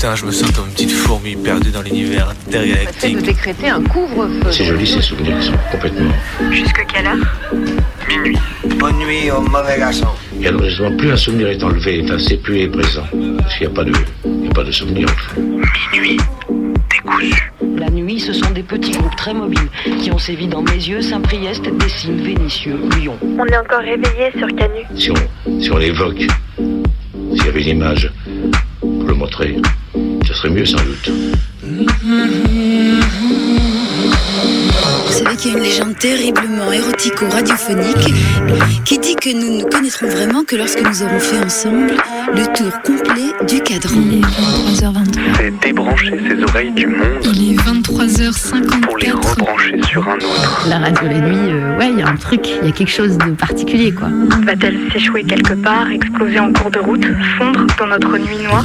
[0.00, 3.16] matin, je me sens comme une petite fourmi perdue dans l'univers intergalactique.
[3.16, 4.50] de décréter un couvre-feu.
[4.50, 6.10] C'est joli ces souvenirs qui sont complètement.
[6.50, 7.16] Jusque quelle heure?
[8.08, 8.38] Minuit.
[8.78, 10.06] Bonne nuit au mauvais garçon.
[10.40, 13.04] Et alors justement, plus un souvenir est enlevé, enfin, c'est plus est présent.
[13.38, 13.92] Parce qu'il n'y a pas de,
[14.24, 15.06] il y a pas de souvenir.
[15.92, 16.16] Minuit.
[16.90, 17.52] Décousu.
[17.76, 19.68] La nuit, ce sont des petits groupes très mobiles
[20.02, 23.18] qui ont sévi dans mes yeux, Saint-Priest, Dessines, Vénitieux, Lyon.
[23.22, 24.80] On est encore réveillé sur Canu.
[24.96, 26.24] Si on, si on l'évoque,
[26.56, 28.10] s'il y avait une image
[28.80, 29.56] pour le montrer,
[30.40, 31.10] serait mieux sans doute.
[35.06, 38.14] Vous savez qu'il y a une légende terriblement érotico-radiophonique
[38.84, 41.92] qui dit que nous ne connaîtrons vraiment que lorsque nous aurons fait ensemble
[42.34, 43.96] le tour complet du cadran.
[44.00, 45.36] Il est 23h23.
[45.36, 48.80] C'est débrancher ses oreilles du monde Il est 23h54.
[48.80, 50.66] pour les rebrancher sur un autre.
[50.68, 52.90] La radio la nuit, euh, ouais, il y a un truc, il y a quelque
[52.90, 54.08] chose de particulier, quoi.
[54.44, 57.04] Va-t-elle s'échouer quelque part, exploser en cours de route,
[57.36, 58.64] fondre dans notre nuit noire?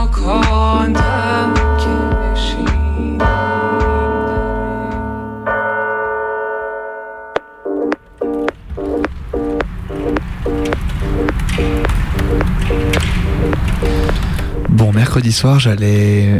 [15.11, 16.39] mercredi soir, j'allais.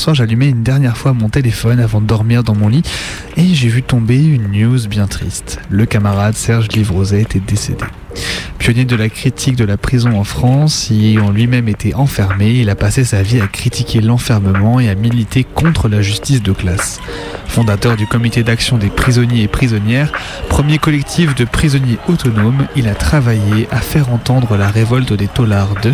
[0.00, 2.82] Soir, j'allumais une dernière fois mon téléphone avant de dormir dans mon lit
[3.36, 5.60] et j'ai vu tomber une news bien triste.
[5.70, 7.84] Le camarade Serge Livroset était décédé.
[8.58, 12.70] Pionnier de la critique de la prison en France, y ayant lui-même été enfermé, il
[12.70, 17.00] a passé sa vie à critiquer l'enfermement et à militer contre la justice de classe.
[17.48, 20.12] Fondateur du comité d'action des prisonniers et prisonnières,
[20.48, 25.74] premier collectif de prisonniers autonomes, il a travaillé à faire entendre la révolte des taulards
[25.82, 25.92] de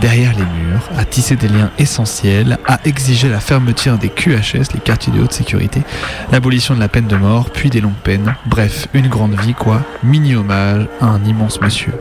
[0.00, 4.80] derrière les murs, à tisser des liens essentiels, à exiger la fermeture des QHS, les
[4.80, 5.82] quartiers de haute sécurité,
[6.30, 8.34] l'abolition de la peine de mort, puis des longues peines.
[8.46, 11.92] Bref, une grande vie quoi, mini hommage à un immense monsieur.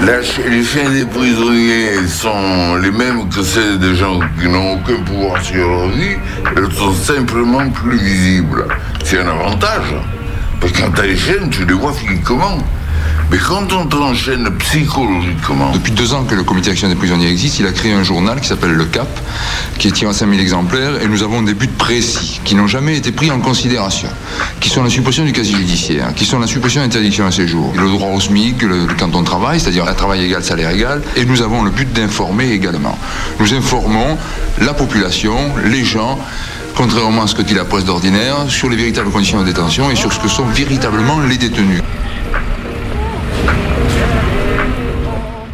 [0.00, 5.42] Les chaînes des prisonniers sont les mêmes que celles des gens qui n'ont aucun pouvoir
[5.42, 6.16] sur leur vie.
[6.56, 8.64] Elles sont simplement plus visibles.
[9.02, 9.94] C'est un avantage.
[10.60, 12.58] Parce que quand tu as les chaînes, tu les vois physiquement.
[13.30, 17.58] Mais quand on t'enchaîne psychologiquement, Depuis deux ans que le comité d'action des prisonniers existe,
[17.58, 19.08] il a créé un journal qui s'appelle Le Cap,
[19.78, 22.96] qui est tiré à 5000 exemplaires, et nous avons des buts précis, qui n'ont jamais
[22.96, 24.08] été pris en considération,
[24.60, 27.74] qui sont la suppression du casier judiciaire, qui sont la suppression de l'interdiction à séjour,
[27.76, 31.02] le droit au SMIC, le, le canton de travail, c'est-à-dire un travail égal, salaire égal,
[31.16, 32.98] et nous avons le but d'informer également.
[33.40, 34.16] Nous informons
[34.62, 36.18] la population, les gens,
[36.74, 39.96] contrairement à ce que dit la presse d'ordinaire, sur les véritables conditions de détention et
[39.96, 41.82] sur ce que sont véritablement les détenus.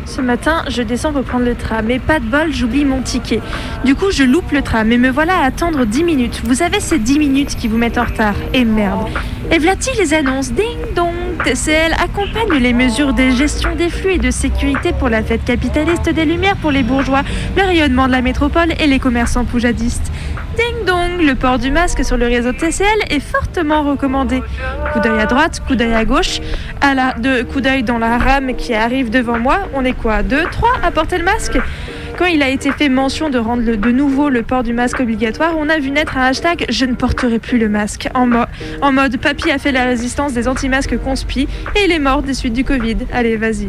[0.06, 3.40] Ce matin, je descends pour prendre le tram, mais pas de bol, j'oublie mon ticket.
[3.84, 6.40] Du coup, je loupe le tram et me voilà à attendre 10 minutes.
[6.44, 9.08] Vous savez ces 10 minutes qui vous mettent en retard Et merde.
[9.50, 11.12] Et voilà-t-il les annonces Ding dong
[11.44, 16.08] TCL accompagne les mesures de gestion des flux et de sécurité pour la fête capitaliste
[16.08, 17.22] des Lumières pour les bourgeois,
[17.56, 20.12] le rayonnement de la métropole et les commerçants poujadistes.
[20.56, 24.42] Ding dong Le port du masque sur le réseau TCL est fortement recommandé.
[24.92, 26.40] Coup d'œil à droite, coup d'œil à gauche,
[26.80, 29.60] à la, de coup d'œil dans la rame qui arrive devant moi.
[29.74, 30.22] On est quoi?
[30.22, 31.58] Deux, trois à porter le masque?
[32.16, 35.54] Quand il a été fait mention de rendre de nouveau le port du masque obligatoire,
[35.58, 38.08] on a vu naître un hashtag Je ne porterai plus le masque.
[38.14, 38.30] En,
[38.82, 42.34] en mode Papy a fait la résistance des anti-masques conspi et il est mort des
[42.34, 42.98] suites du Covid.
[43.12, 43.68] Allez, vas-y.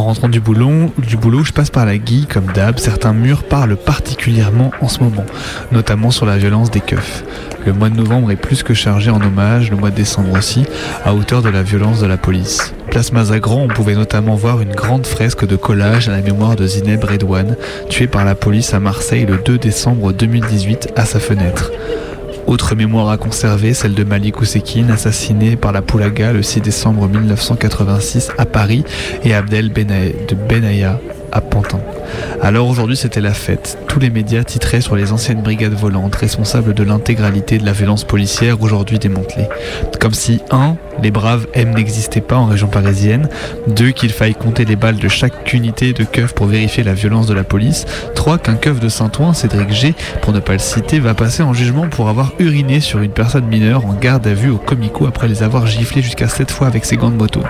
[0.00, 4.70] En rentrant du boulot, je passe par la Guy, comme d'hab, certains murs parlent particulièrement
[4.80, 5.26] en ce moment,
[5.72, 7.22] notamment sur la violence des keufs.
[7.66, 10.64] Le mois de novembre est plus que chargé en hommage, le mois de décembre aussi,
[11.04, 12.72] à hauteur de la violence de la police.
[12.88, 16.66] Place Mazagran, on pouvait notamment voir une grande fresque de collage à la mémoire de
[16.66, 17.56] Zineb Redouane,
[17.90, 21.72] tuée par la police à Marseille le 2 décembre 2018 à sa fenêtre.
[22.50, 27.06] Autre mémoire à conserver, celle de Malik Ousekine, assassiné par la Poulaga le 6 décembre
[27.08, 28.82] 1986 à Paris,
[29.22, 30.98] et Abdel Bena- de Benaya
[31.30, 31.78] à Pantin.
[32.42, 33.78] Alors aujourd'hui c'était la fête.
[33.86, 38.02] Tous les médias titraient sur les anciennes brigades volantes, responsables de l'intégralité de la violence
[38.02, 39.46] policière aujourd'hui démantelée.
[40.00, 43.28] Comme si, un, les braves M n'existaient pas en région parisienne.
[43.68, 43.90] 2.
[43.90, 47.34] Qu'il faille compter les balles de chaque unité de keuf pour vérifier la violence de
[47.34, 47.86] la police.
[48.14, 48.38] 3.
[48.38, 51.88] Qu'un keuf de Saint-Ouen, Cédric G, pour ne pas le citer, va passer en jugement
[51.88, 55.42] pour avoir uriné sur une personne mineure en garde à vue au comico après les
[55.42, 57.40] avoir giflés jusqu'à 7 fois avec ses gants de moto.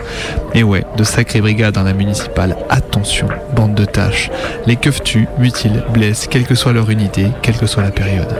[0.55, 2.57] Et ouais, de sacrées brigades dans la municipale.
[2.69, 4.31] Attention, bande de tâches.
[4.67, 8.35] Les keufs tuent, mutilent, blessent, quelle que soit leur unité, quelle que soit la période.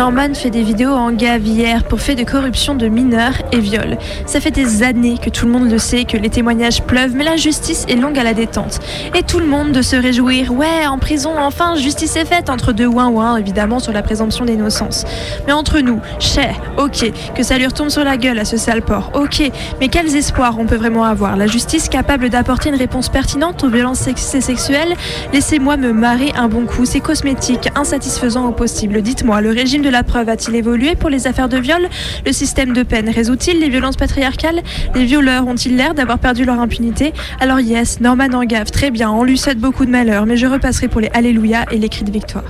[0.00, 3.98] Norman fait des vidéos en gavière pour fait de corruption de mineurs et viol.
[4.24, 7.22] Ça fait des années que tout le monde le sait, que les témoignages pleuvent, mais
[7.22, 8.78] la justice est longue à la détente.
[9.14, 12.72] Et tout le monde de se réjouir, ouais, en prison, enfin, justice est faite, entre
[12.72, 15.04] deux ouin-ouin, évidemment, sur la présomption d'innocence.
[15.46, 18.80] Mais entre nous, cher, ok, que ça lui retombe sur la gueule à ce sale
[18.80, 21.36] porc, ok, mais quels espoirs on peut vraiment avoir?
[21.36, 24.94] La justice capable d'apporter une réponse pertinente aux violences sex- sexuelles?
[25.34, 29.02] Laissez-moi me marrer un bon coup, c'est cosmétique, insatisfaisant au possible.
[29.02, 31.88] Dites-moi, le régime de la preuve a-t-il évolué pour les affaires de viol?
[32.24, 34.62] Le système de peine résout-il les violences patriarcales?
[34.94, 37.12] Les violeurs ont-ils l'air d'avoir perdu leur impunité?
[37.40, 40.46] Alors yes, Norman en gaffe, très bien, on lui souhaite beaucoup de malheur, mais je
[40.46, 42.44] repasserai pour les Alléluia et les cris de victoire.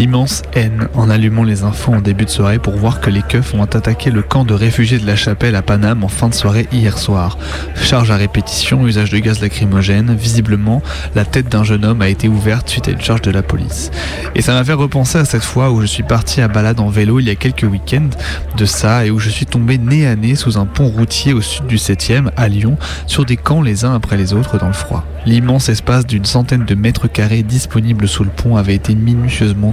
[0.00, 3.52] L'immense haine en allumant les infos en début de soirée pour voir que les keufs
[3.52, 6.66] ont attaqué le camp de réfugiés de la Chapelle à Paname en fin de soirée
[6.72, 7.36] hier soir.
[7.74, 10.80] Charge à répétition, usage de gaz lacrymogène, visiblement,
[11.14, 13.90] la tête d'un jeune homme a été ouverte suite à une charge de la police.
[14.34, 16.88] Et ça m'a fait repenser à cette fois où je suis parti à balade en
[16.88, 18.08] vélo il y a quelques week-ends
[18.56, 21.42] de ça et où je suis tombé nez à nez sous un pont routier au
[21.42, 24.72] sud du 7e, à Lyon, sur des camps les uns après les autres dans le
[24.72, 25.04] froid.
[25.26, 29.72] L'immense espace d'une centaine de mètres carrés disponible sous le pont avait été minutieusement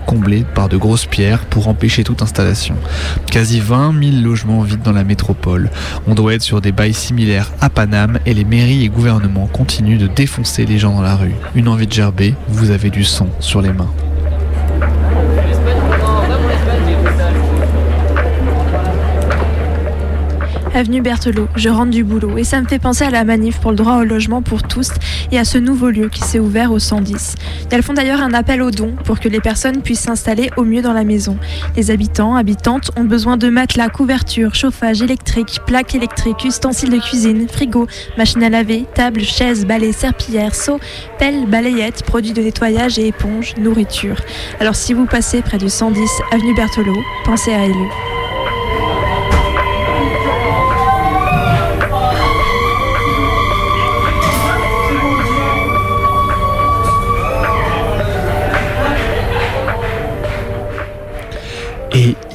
[0.53, 2.75] par de grosses pierres pour empêcher toute installation.
[3.31, 5.69] Quasi 20 000 logements vides dans la métropole.
[6.07, 9.97] On doit être sur des bails similaires à Paname et les mairies et gouvernements continuent
[9.97, 11.35] de défoncer les gens dans la rue.
[11.55, 13.91] Une envie de gerber, vous avez du sang sur les mains.
[20.73, 23.71] Avenue Berthelot, je rentre du boulot et ça me fait penser à la manif pour
[23.71, 24.91] le droit au logement pour tous
[25.31, 27.35] et à ce nouveau lieu qui s'est ouvert au 110.
[27.71, 30.81] Elles font d'ailleurs un appel aux dons pour que les personnes puissent s'installer au mieux
[30.81, 31.37] dans la maison.
[31.75, 37.47] Les habitants, habitantes ont besoin de matelas, couvertures, chauffage électrique, plaques électriques, ustensiles de cuisine,
[37.47, 37.87] frigo,
[38.17, 40.79] machine à laver, table, chaises, balais, serpillères, seaux,
[41.17, 44.17] pelles, balayettes, produits de nettoyage et éponges, nourriture.
[44.59, 48.16] Alors si vous passez près du 110 Avenue Berthelot, pensez à Élu.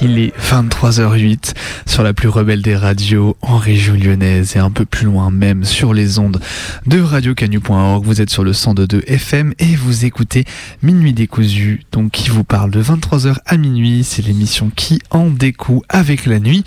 [0.02, 1.54] Il est 23h08
[1.86, 5.64] sur la plus rebelle des radios en région lyonnaise et un peu plus loin même
[5.64, 6.40] sur les ondes
[6.86, 8.04] de radiocanu.org.
[8.04, 10.44] Vous êtes sur le 102.2 FM et vous écoutez
[10.82, 14.02] Minuit décousu, donc qui vous parle de 23h à minuit.
[14.04, 16.64] C'est l'émission qui en découle avec la nuit.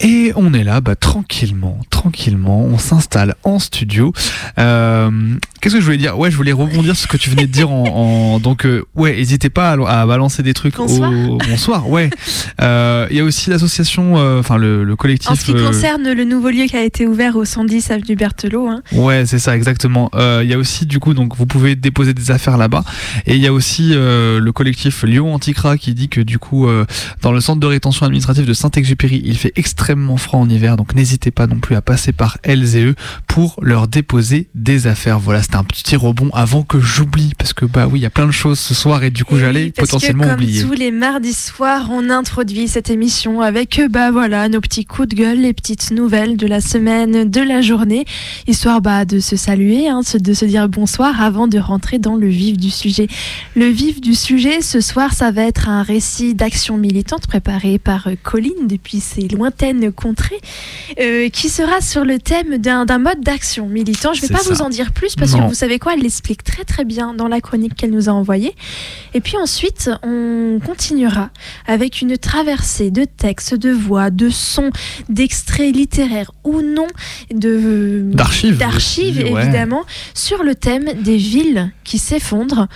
[0.00, 2.62] Et on est là, bah, tranquillement, tranquillement.
[2.62, 4.12] On s'installe en studio.
[4.58, 5.10] Euh,
[5.60, 6.16] Qu'est-ce que je voulais dire?
[6.18, 7.84] Ouais, je voulais rebondir sur ce que tu venais de dire en,
[8.34, 11.10] en- donc euh, ouais, n'hésitez pas à, à balancer des trucs Bonsoir.
[11.12, 11.88] au bonsoir.
[11.90, 12.10] Ouais,
[12.60, 12.77] Euh,
[13.10, 15.30] il y a aussi l'association, euh, enfin le, le collectif.
[15.30, 18.16] En ce qui euh, concerne le nouveau lieu qui a été ouvert au 110 avenue
[18.16, 20.10] Berthelot, hein, Ouais, c'est ça, exactement.
[20.14, 22.84] Euh, Il y a aussi, du coup, donc vous pouvez déposer des affaires là-bas.
[23.26, 26.66] Et il y a aussi euh, le collectif Lyon Anticra qui dit que, du coup,
[26.68, 26.84] euh,
[27.22, 30.76] dans le centre de rétention administrative de Saint-Exupéry, il fait extrêmement froid en hiver.
[30.76, 32.94] Donc n'hésitez pas non plus à passer par elles et eux
[33.26, 35.18] pour leur déposer des affaires.
[35.18, 37.32] Voilà, c'était un petit rebond avant que j'oublie.
[37.38, 39.38] Parce que, bah oui, il y a plein de choses ce soir et du coup,
[39.38, 40.62] j'allais potentiellement que comme oublier.
[40.62, 45.08] tous les mardis soirs, on introduit cette émission avec euh, bah voilà nos petits coups
[45.08, 48.04] de gueule, les petites nouvelles de la semaine, de la journée,
[48.46, 52.28] histoire bah de se saluer, hein, de se dire bonsoir avant de rentrer dans le
[52.28, 53.08] vif du sujet.
[53.56, 58.06] Le vif du sujet ce soir, ça va être un récit d'action militante préparé par
[58.08, 60.40] euh, Colline depuis ses lointaines contrées,
[61.00, 64.12] euh, qui sera sur le thème d'un mode d'action militant.
[64.12, 64.52] Je vais C'est pas ça.
[64.52, 65.44] vous en dire plus parce Non.
[65.44, 68.12] que vous savez quoi, elle l'explique très très bien dans la chronique qu'elle nous a
[68.12, 68.54] envoyée.
[69.14, 71.30] Et puis ensuite, on continuera
[71.66, 72.57] avec une traversée
[72.90, 74.70] de textes, de voix, de sons,
[75.08, 76.86] d'extraits littéraires ou non,
[77.32, 79.42] de D'archives d'archives, aussi, ouais.
[79.42, 79.84] évidemment,
[80.14, 82.68] sur le thème des villes qui s'effondrent.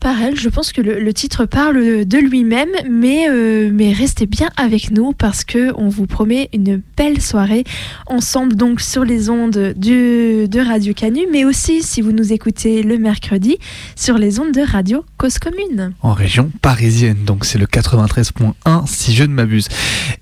[0.00, 4.26] Par elle, je pense que le, le titre parle de lui-même, mais, euh, mais restez
[4.26, 7.64] bien avec nous parce que on vous promet une belle soirée
[8.06, 12.82] ensemble donc sur les ondes du, de Radio Canu, mais aussi si vous nous écoutez
[12.82, 13.56] le mercredi
[13.96, 15.06] sur les ondes de Radio
[15.40, 15.94] Commune.
[16.02, 17.24] en région parisienne.
[17.24, 19.68] Donc c'est le 93.1 si je ne m'abuse.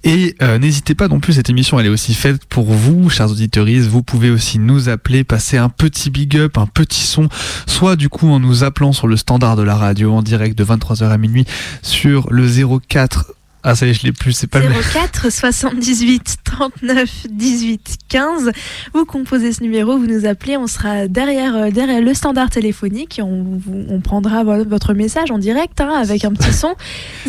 [0.05, 3.31] Et euh, n'hésitez pas non plus, cette émission elle est aussi faite pour vous, chers
[3.31, 3.67] auditeurs.
[3.89, 7.29] Vous pouvez aussi nous appeler, passer un petit big up, un petit son,
[7.67, 10.65] soit du coup en nous appelant sur le standard de la radio en direct de
[10.65, 11.45] 23h à minuit
[11.83, 12.47] sur le
[12.81, 13.33] 04
[13.65, 18.53] ah ça y est, je l'ai plus, c'est pas le 04 78 39 18 15.
[18.95, 23.19] Vous composez ce numéro, vous nous appelez, on sera derrière, euh, derrière le standard téléphonique
[23.19, 26.75] et on, on prendra vo- votre message en direct hein, avec un petit son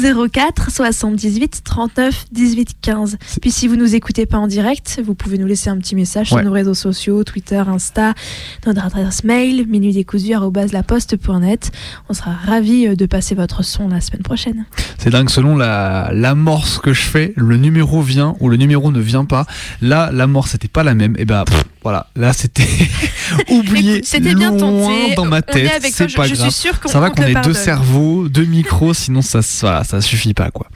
[0.01, 3.17] 04 78 39 18 15.
[3.41, 6.31] Puis si vous nous écoutez pas en direct, vous pouvez nous laisser un petit message
[6.33, 6.39] Ouais.
[6.39, 8.13] sur nos réseaux sociaux, Twitter, Insta,
[8.65, 11.71] notre adresse mail minutdécousu@laposte.net.
[12.09, 14.65] On sera ravis euh, de passer votre son la semaine prochaine.
[14.97, 18.99] C'est dingue, selon la l'amorce que je fais, le numéro vient ou le numéro ne
[19.01, 19.45] vient pas.
[19.81, 21.15] Là, l'amorce n'était pas la même.
[21.19, 22.63] Et bah pff, voilà, là c'était
[23.49, 25.15] oublié Écoute, c'était bien tenté.
[25.15, 25.69] dans ma tête.
[25.91, 26.49] C'est je- pas je suis grave.
[26.51, 30.33] sûre qu'on- ça va qu'on ait deux cerveaux, deux micros, sinon ça voilà, ça suffit
[30.33, 30.67] pas quoi.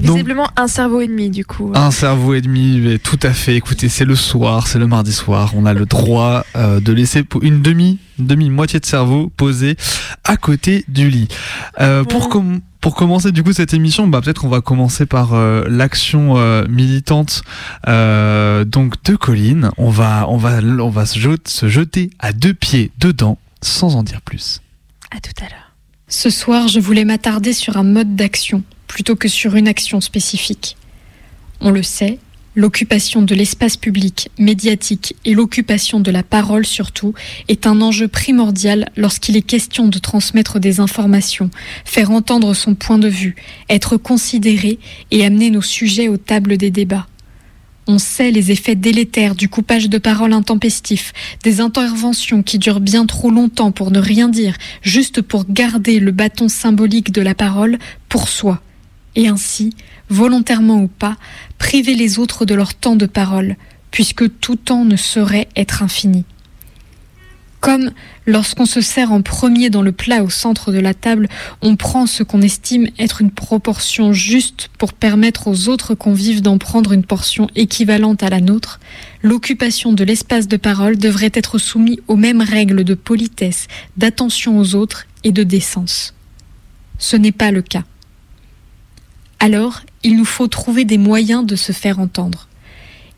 [0.00, 1.72] Donc- Visiblement un cerveau et demi du coup.
[1.74, 3.56] Un cerveau et demi, mais tout à fait.
[3.56, 5.52] Écoutez, c'est le soir, c'est le mardi soir.
[5.56, 9.76] On a le droit euh, de laisser une demi, demi moitié de cerveau posée
[10.24, 11.28] à côté du lit.
[11.80, 15.34] Euh, pour com- pour commencer du coup cette émission, bah peut-être on va commencer par
[15.34, 17.42] euh, l'action euh, militante
[17.88, 19.70] euh, donc de Colline.
[19.78, 23.96] On va on va on va se, jet- se jeter à deux pieds dedans sans
[23.96, 24.60] en dire plus.
[25.10, 25.72] À tout à l'heure.
[26.06, 30.76] Ce soir, je voulais m'attarder sur un mode d'action plutôt que sur une action spécifique.
[31.60, 32.18] On le sait,
[32.54, 37.14] l'occupation de l'espace public, médiatique et l'occupation de la parole surtout
[37.48, 41.50] est un enjeu primordial lorsqu'il est question de transmettre des informations,
[41.84, 43.36] faire entendre son point de vue,
[43.68, 44.78] être considéré
[45.10, 47.06] et amener nos sujets aux tables des débats.
[47.90, 53.06] On sait les effets délétères du coupage de parole intempestif, des interventions qui durent bien
[53.06, 57.78] trop longtemps pour ne rien dire, juste pour garder le bâton symbolique de la parole
[58.10, 58.60] pour soi,
[59.16, 59.74] et ainsi,
[60.08, 61.16] volontairement ou pas,
[61.58, 63.56] priver les autres de leur temps de parole,
[63.90, 66.24] puisque tout temps ne saurait être infini.
[67.60, 67.90] Comme
[68.26, 71.28] lorsqu'on se sert en premier dans le plat au centre de la table,
[71.60, 76.58] on prend ce qu'on estime être une proportion juste pour permettre aux autres convives d'en
[76.58, 78.78] prendre une portion équivalente à la nôtre,
[79.22, 84.76] l'occupation de l'espace de parole devrait être soumise aux mêmes règles de politesse, d'attention aux
[84.76, 86.14] autres et de décence.
[86.98, 87.84] Ce n'est pas le cas.
[89.40, 92.48] Alors, il nous faut trouver des moyens de se faire entendre.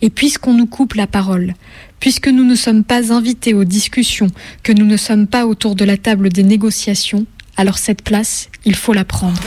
[0.03, 1.55] Et puisqu'on nous coupe la parole,
[1.99, 4.29] puisque nous ne sommes pas invités aux discussions,
[4.63, 8.75] que nous ne sommes pas autour de la table des négociations, alors cette place, il
[8.75, 9.41] faut la prendre.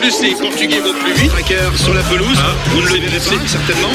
[0.00, 2.38] Plus les Portugais vont plus vite, tracker sur la pelouse,
[2.68, 3.46] vous ne le verrez pas.
[3.46, 3.92] certainement,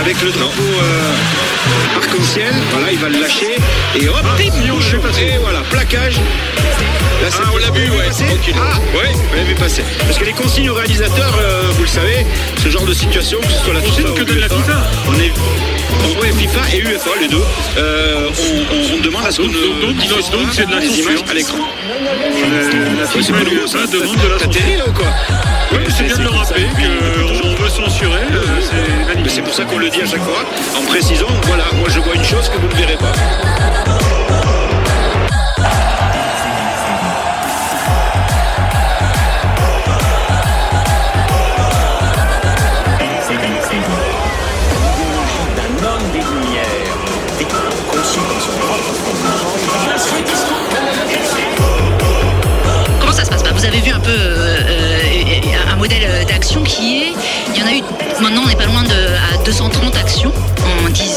[0.00, 3.56] avec le drapeau euh, arc-en-ciel, voilà, il va le lâcher,
[3.94, 6.20] et hop, touche, et voilà, plaquage.
[7.22, 8.54] Là, ah, on l'a vu, ouais, tranquille.
[8.58, 9.82] Ah, ouais, on l'a vu passer.
[10.00, 12.26] Parce que les consignes aux réalisateurs, euh, vous le savez,
[12.62, 14.76] ce genre de situation, que ce soit la FIFA que de la FIFA.
[15.08, 15.32] on est
[16.04, 17.42] en FIFA et UEFA, les deux,
[17.78, 21.10] euh, on, on- on demande à ce qu'on Donc, donc, c'est de la les censure.
[21.10, 21.58] images à l'écran.
[21.88, 25.06] La Ouais, c'est pas nouveau ça, demande de la T'as terrible, là ou quoi
[25.72, 29.64] Oui, c'est bien de le rappeler qu'on veut censurer, euh, c'est Mais c'est pour ça
[29.64, 30.44] qu'on le dit à chaque fois,
[30.78, 33.12] en précisant, voilà, moi je vois une chose que vous ne verrez pas.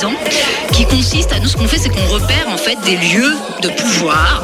[0.05, 0.13] En 10 ans,
[0.73, 3.69] qui consiste à nous ce qu'on fait c'est qu'on repère en fait des lieux de
[3.69, 4.43] pouvoir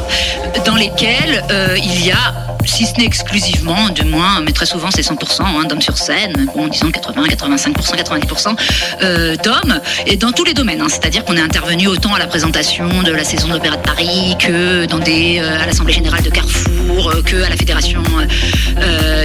[0.64, 4.90] dans lesquels euh, il y a si ce n'est exclusivement, du moins, mais très souvent
[4.90, 8.56] c'est 100% hein, d'hommes sur scène, bon, disons 80, 85%, 90%
[9.02, 10.80] euh, d'hommes, et dans tous les domaines.
[10.80, 10.88] hein.
[10.88, 14.84] C'est-à-dire qu'on est intervenu autant à la présentation de la saison d'opéra de Paris que
[14.86, 18.02] dans des, euh, à l'Assemblée générale de Carrefour, euh, que à la fédération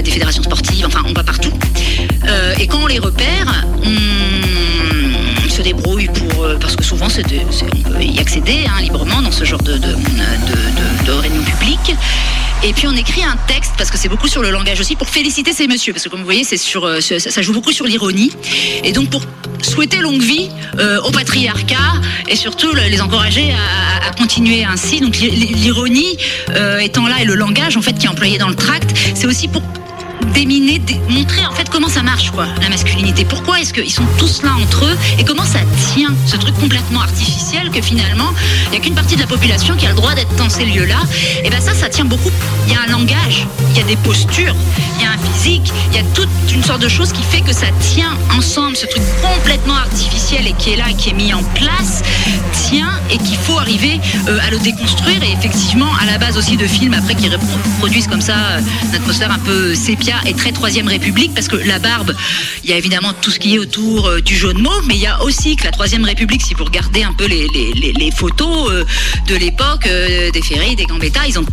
[0.04, 0.86] des fédérations sportives.
[0.86, 1.52] Enfin, on va partout.
[2.60, 4.51] Et quand on les repère, on
[5.62, 7.24] se débrouille pour euh, parce que souvent c'est
[7.86, 9.96] on peut y accéder hein, librement dans ce genre de, de,
[11.06, 11.96] de, réunions publiques.
[12.64, 15.10] Et puis on écrit un texte, parce que c'est beaucoup sur le langage aussi, pour
[15.10, 15.94] féliciter ces messieurs.
[15.94, 18.32] Parce que comme vous voyez, c'est sur, euh, ça, joue beaucoup sur l'ironie.
[18.84, 19.22] Et donc pour
[19.62, 20.50] souhaiter longue vie
[20.80, 21.94] euh, au patriarcat
[22.28, 25.00] et surtout le- les encourager à, continuer ainsi.
[25.00, 26.18] Donc l'i- l'ironie
[26.82, 29.48] étant là et le langage en fait qui est employé dans le tract, c'est aussi
[29.48, 29.62] pour
[30.34, 33.26] déminer, dé- montrer en fait comment ça marche quoi, la masculinité.
[33.26, 35.60] Pourquoi est-ce qu'ils sont tous là entre eux et comment ça
[35.94, 38.30] tient ce truc complètement artificiel que finalement
[38.68, 40.66] il n'y a qu'une partie de la population qui a le droit d'être dans ces
[40.66, 41.00] lieux-là.
[41.44, 42.32] Et ben ça, ça tient beaucoup.
[42.68, 44.56] Il y a un langage, il y a des postures,
[44.98, 47.42] il y a un physique, il y a toute une sorte de choses qui fait
[47.42, 48.76] que ça tient ensemble.
[48.76, 52.04] Ce truc complètement artificiel et qui est là et qui est mis en place
[52.70, 55.22] tient et qu'il faut arriver euh, à le déconstruire.
[55.24, 58.96] Et effectivement, à la base aussi de films après qui reproduisent comme ça euh, une
[58.96, 62.14] atmosphère un peu sépia et très Troisième République, parce que la barbe,
[62.64, 65.02] il y a évidemment tout ce qui est autour euh, du jaune mauve, mais il
[65.02, 68.84] y a aussi que la Troisième République, si vous regardez un peu les, photos euh,
[69.28, 71.46] de l'époque, euh, des Ferry, des Gambetta, ils ont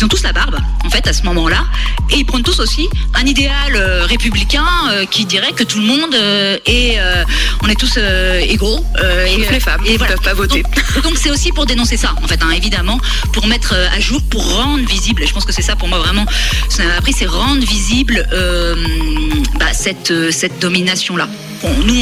[0.00, 1.66] ils ont tous la barbe, en fait, à ce moment-là.
[2.10, 5.84] Et ils prennent tous aussi un idéal euh, républicain euh, qui dirait que tout le
[5.84, 6.98] monde euh, est.
[7.62, 8.82] on est tous égaux.
[9.26, 10.14] et, les femmes voilà.
[10.14, 10.62] peuvent pas voter.
[11.02, 12.98] Donc- c'est aussi pour dénoncer ça, en fait, hein, évidemment,
[13.34, 15.22] pour mettre à jour, pour rendre visible.
[15.22, 16.24] Et je pense que c'est ça pour moi vraiment.
[16.70, 18.26] Ce qu'on a appris, c'est rendre visible
[19.58, 21.28] bah, cette, cette domination-là.
[21.62, 21.94] Nous,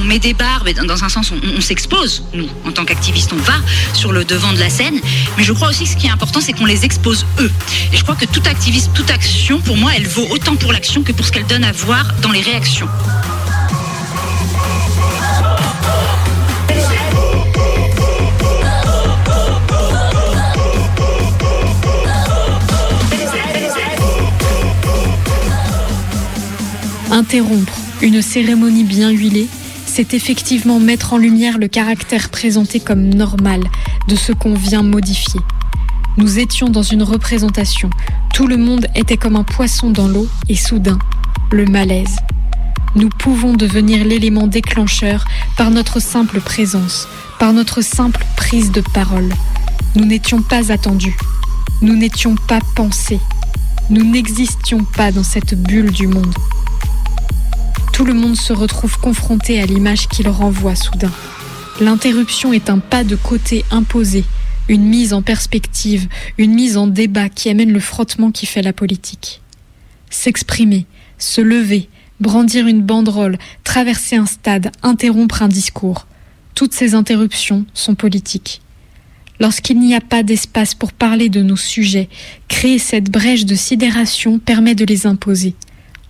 [0.00, 3.42] on, met des barbes, et dans, un sens, on, s'expose, nous, en tant qu'activistes, on
[3.42, 3.54] va
[3.92, 5.00] sur le devant de la scène.
[5.36, 7.50] Mais je crois aussi que ce qui est important, c'est qu'on les expose eux.
[7.92, 11.02] Et je crois que tout activisme, toute action, pour moi, elle vaut autant pour l'action
[11.02, 12.88] que pour ce qu'elle donne à voir dans les réactions.
[27.10, 29.48] Interrompre une cérémonie bien huilée,
[29.86, 33.62] c'est effectivement mettre en lumière le caractère présenté comme normal
[34.08, 35.40] de ce qu'on vient modifier.
[36.16, 37.90] Nous étions dans une représentation,
[38.32, 40.98] tout le monde était comme un poisson dans l'eau et soudain,
[41.52, 42.16] le malaise.
[42.94, 45.26] Nous pouvons devenir l'élément déclencheur
[45.56, 47.06] par notre simple présence,
[47.38, 49.28] par notre simple prise de parole.
[49.94, 51.16] Nous n'étions pas attendus,
[51.82, 53.20] nous n'étions pas pensés,
[53.90, 56.34] nous n'existions pas dans cette bulle du monde.
[58.00, 61.12] Tout le monde se retrouve confronté à l'image qu'il renvoie soudain.
[61.82, 64.24] L'interruption est un pas de côté imposé,
[64.70, 68.72] une mise en perspective, une mise en débat qui amène le frottement qui fait la
[68.72, 69.42] politique.
[70.08, 70.86] S'exprimer,
[71.18, 71.90] se lever,
[72.20, 76.06] brandir une banderole, traverser un stade, interrompre un discours.
[76.54, 78.62] Toutes ces interruptions sont politiques.
[79.40, 82.08] Lorsqu'il n'y a pas d'espace pour parler de nos sujets,
[82.48, 85.54] créer cette brèche de sidération permet de les imposer.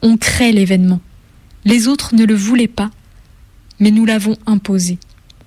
[0.03, 1.01] On crée l'événement.
[1.65, 2.91] Les autres ne le voulaient pas,
[3.79, 4.99] mais nous l'avons imposé.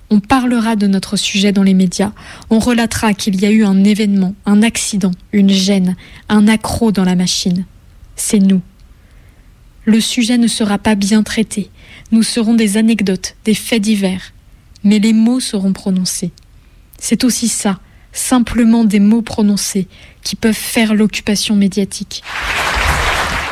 [0.10, 2.12] On parlera de notre sujet dans les médias,
[2.50, 5.96] on relatera qu'il y a eu un événement, un accident, une gêne,
[6.30, 7.66] un accroc dans la machine.
[8.16, 8.62] C'est nous.
[9.86, 11.72] Le sujet ne sera pas bien traité,
[12.12, 14.34] nous serons des anecdotes, des faits divers,
[14.84, 16.32] mais les mots seront prononcés.
[17.00, 17.80] C'est aussi ça,
[18.12, 19.88] simplement des mots prononcés,
[20.22, 22.24] qui peuvent faire l'occupation médiatique.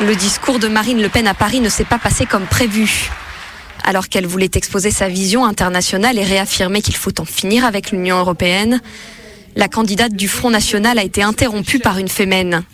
[0.02, 3.12] Le discours de Marine Le Pen à Paris ne s'est pas passé comme prévu.
[3.84, 8.18] Alors qu'elle voulait exposer sa vision internationale et réaffirmer qu'il faut en finir avec l'Union
[8.18, 8.80] européenne,
[9.54, 12.64] la candidate du Front National a été interrompue par une fémène.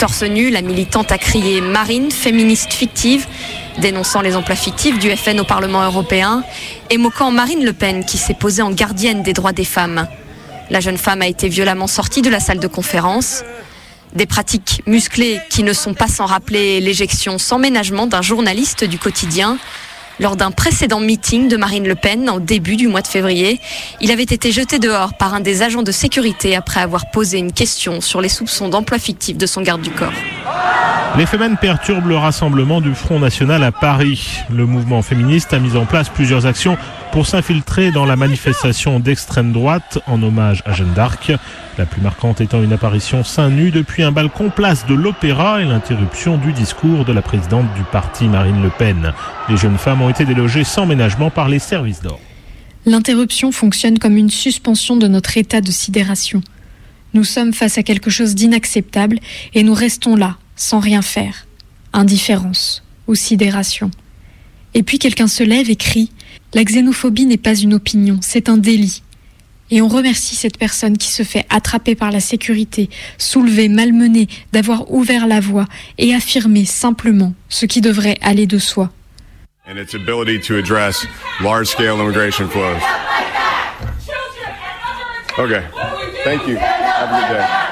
[0.00, 3.28] Torse nu, la militante a crié Marine, féministe fictive,
[3.78, 6.42] dénonçant les emplois fictifs du FN au Parlement européen
[6.90, 10.08] et moquant Marine Le Pen qui s'est posée en gardienne des droits des femmes.
[10.70, 13.44] La jeune femme a été violemment sortie de la salle de conférence.
[14.14, 18.98] Des pratiques musclées qui ne sont pas sans rappeler l'éjection sans ménagement d'un journaliste du
[18.98, 19.58] quotidien.
[20.20, 23.58] Lors d'un précédent meeting de Marine Le Pen au début du mois de février,
[24.02, 27.52] il avait été jeté dehors par un des agents de sécurité après avoir posé une
[27.52, 30.12] question sur les soupçons d'emploi fictif de son garde du corps.
[31.18, 34.38] Les femmes perturbent le rassemblement du Front National à Paris.
[34.50, 36.78] Le mouvement féministe a mis en place plusieurs actions
[37.12, 41.30] pour s'infiltrer dans la manifestation d'extrême droite en hommage à Jeanne d'Arc.
[41.76, 45.66] La plus marquante étant une apparition seins nus depuis un balcon place de l'Opéra et
[45.66, 49.12] l'interruption du discours de la présidente du parti Marine Le Pen.
[49.50, 52.20] Les jeunes femmes ont été délogées sans ménagement par les services d'ordre.
[52.86, 56.40] L'interruption fonctionne comme une suspension de notre état de sidération.
[57.12, 59.18] Nous sommes face à quelque chose d'inacceptable
[59.52, 61.46] et nous restons là, sans rien faire.
[61.92, 63.90] Indifférence ou sidération.
[64.74, 66.10] Et puis quelqu'un se lève et crie
[66.54, 69.02] La xénophobie n'est pas une opinion, c'est un délit.
[69.70, 74.92] Et on remercie cette personne qui se fait attraper par la sécurité, soulevée, malmenée, d'avoir
[74.92, 75.66] ouvert la voie
[75.98, 78.92] et affirmé simplement ce qui devrait aller de soi.
[79.64, 81.06] and its ability to address
[81.40, 82.80] large scale immigration flows.
[85.38, 85.64] Okay.
[86.24, 86.56] Thank you.
[86.56, 87.71] Have a good day.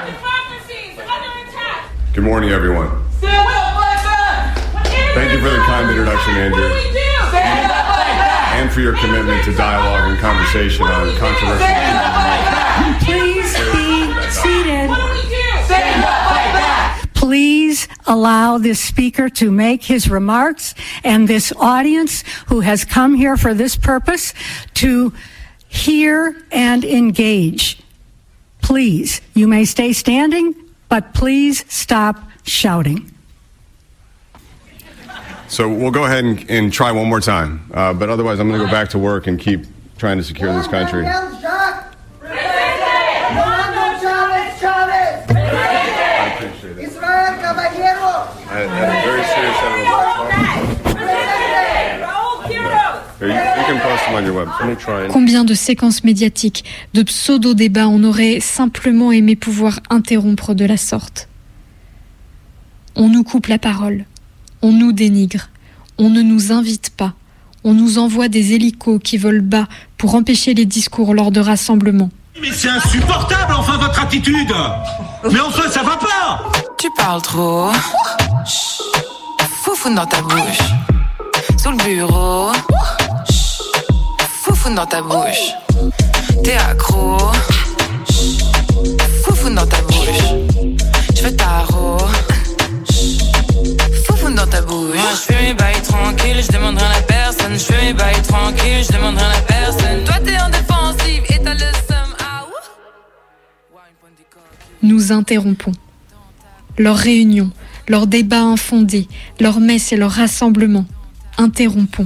[2.13, 2.89] Good morning, everyone.
[3.19, 5.11] Stand up like that.
[5.15, 6.67] Thank you for the kind introduction, Andrew.
[8.59, 11.71] And for your commitment to dialogue and conversation on controversial
[12.99, 13.55] issues.
[13.55, 14.91] Please be seated.
[17.13, 23.37] Please allow this speaker to make his remarks and this audience who has come here
[23.37, 24.33] for this purpose
[24.73, 25.13] to
[25.69, 27.81] hear and engage.
[28.61, 30.55] Please, you may stay standing,
[30.91, 33.09] but please stop shouting.
[35.47, 37.71] So we'll go ahead and, and try one more time.
[37.73, 39.65] Uh, but otherwise, I'm going to go back to work and keep
[39.97, 41.05] trying to secure this country.
[55.09, 61.27] Combien de séquences médiatiques, de pseudo-débats on aurait simplement aimé pouvoir interrompre de la sorte?
[62.95, 64.05] On nous coupe la parole,
[64.61, 65.49] on nous dénigre,
[65.97, 67.13] on ne nous invite pas,
[67.63, 72.09] on nous envoie des hélicos qui volent bas pour empêcher les discours lors de rassemblements.
[72.41, 74.53] Mais c'est insupportable, enfin, votre attitude
[75.31, 77.71] Mais enfin, ça va pas Tu parles trop.
[78.45, 78.81] Chut.
[79.63, 80.59] Foufoune dans ta bouche.
[81.61, 82.51] Sous le bureau.
[83.29, 83.40] Chut.
[84.61, 85.55] Foufoune dans ta bouche.
[86.43, 87.17] T'es accro.
[89.23, 90.21] Foufoune dans ta bouche.
[91.15, 91.65] Je veux ta.
[94.05, 94.93] Foufoune dans ta bouche.
[94.93, 97.53] Moi, je fais mes bails tranquilles, je demande rien à personne.
[97.53, 100.03] Je fais mes bails tranquilles, je demande rien à personne.
[100.05, 102.15] Toi, t'es en défensive et t'as le seum.
[102.19, 102.45] Ah.
[104.83, 105.73] Nous interrompons.
[106.77, 107.49] Leurs réunions,
[107.87, 109.07] leurs débats infondés,
[109.39, 110.85] leurs messes et leurs rassemblements.
[111.39, 112.05] Interrompons.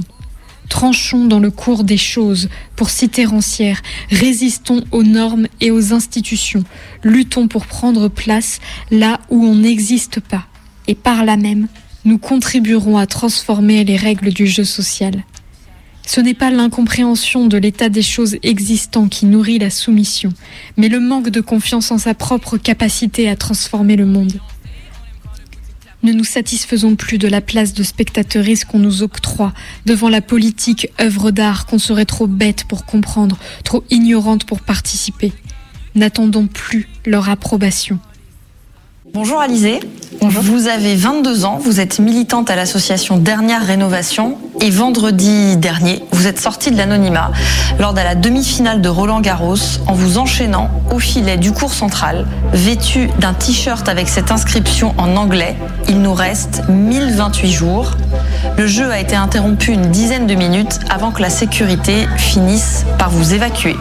[0.68, 6.64] Tranchons dans le cours des choses, pour citer Rancière, résistons aux normes et aux institutions,
[7.02, 8.58] luttons pour prendre place
[8.90, 10.46] là où on n'existe pas,
[10.86, 11.68] et par là même,
[12.04, 15.24] nous contribuerons à transformer les règles du jeu social.
[16.06, 20.32] Ce n'est pas l'incompréhension de l'état des choses existant qui nourrit la soumission,
[20.76, 24.40] mais le manque de confiance en sa propre capacité à transformer le monde.
[26.02, 29.52] Ne nous satisfaisons plus de la place de spectatrice qu'on nous octroie
[29.86, 35.32] devant la politique œuvre d'art qu'on serait trop bête pour comprendre, trop ignorante pour participer.
[35.94, 37.98] N'attendons plus leur approbation.
[39.16, 39.80] Bonjour Alizé.
[40.20, 46.26] Vous avez 22 ans, vous êtes militante à l'association Dernière Rénovation et vendredi dernier, vous
[46.26, 47.32] êtes sortie de l'anonymat
[47.78, 52.26] lors de la demi-finale de Roland Garros en vous enchaînant au filet du cours central,
[52.52, 55.56] vêtu d'un t-shirt avec cette inscription en anglais
[55.88, 57.92] Il nous reste 1028 jours.
[58.58, 63.10] Le jeu a été interrompu une dizaine de minutes avant que la sécurité finisse par
[63.10, 63.76] vous évacuer.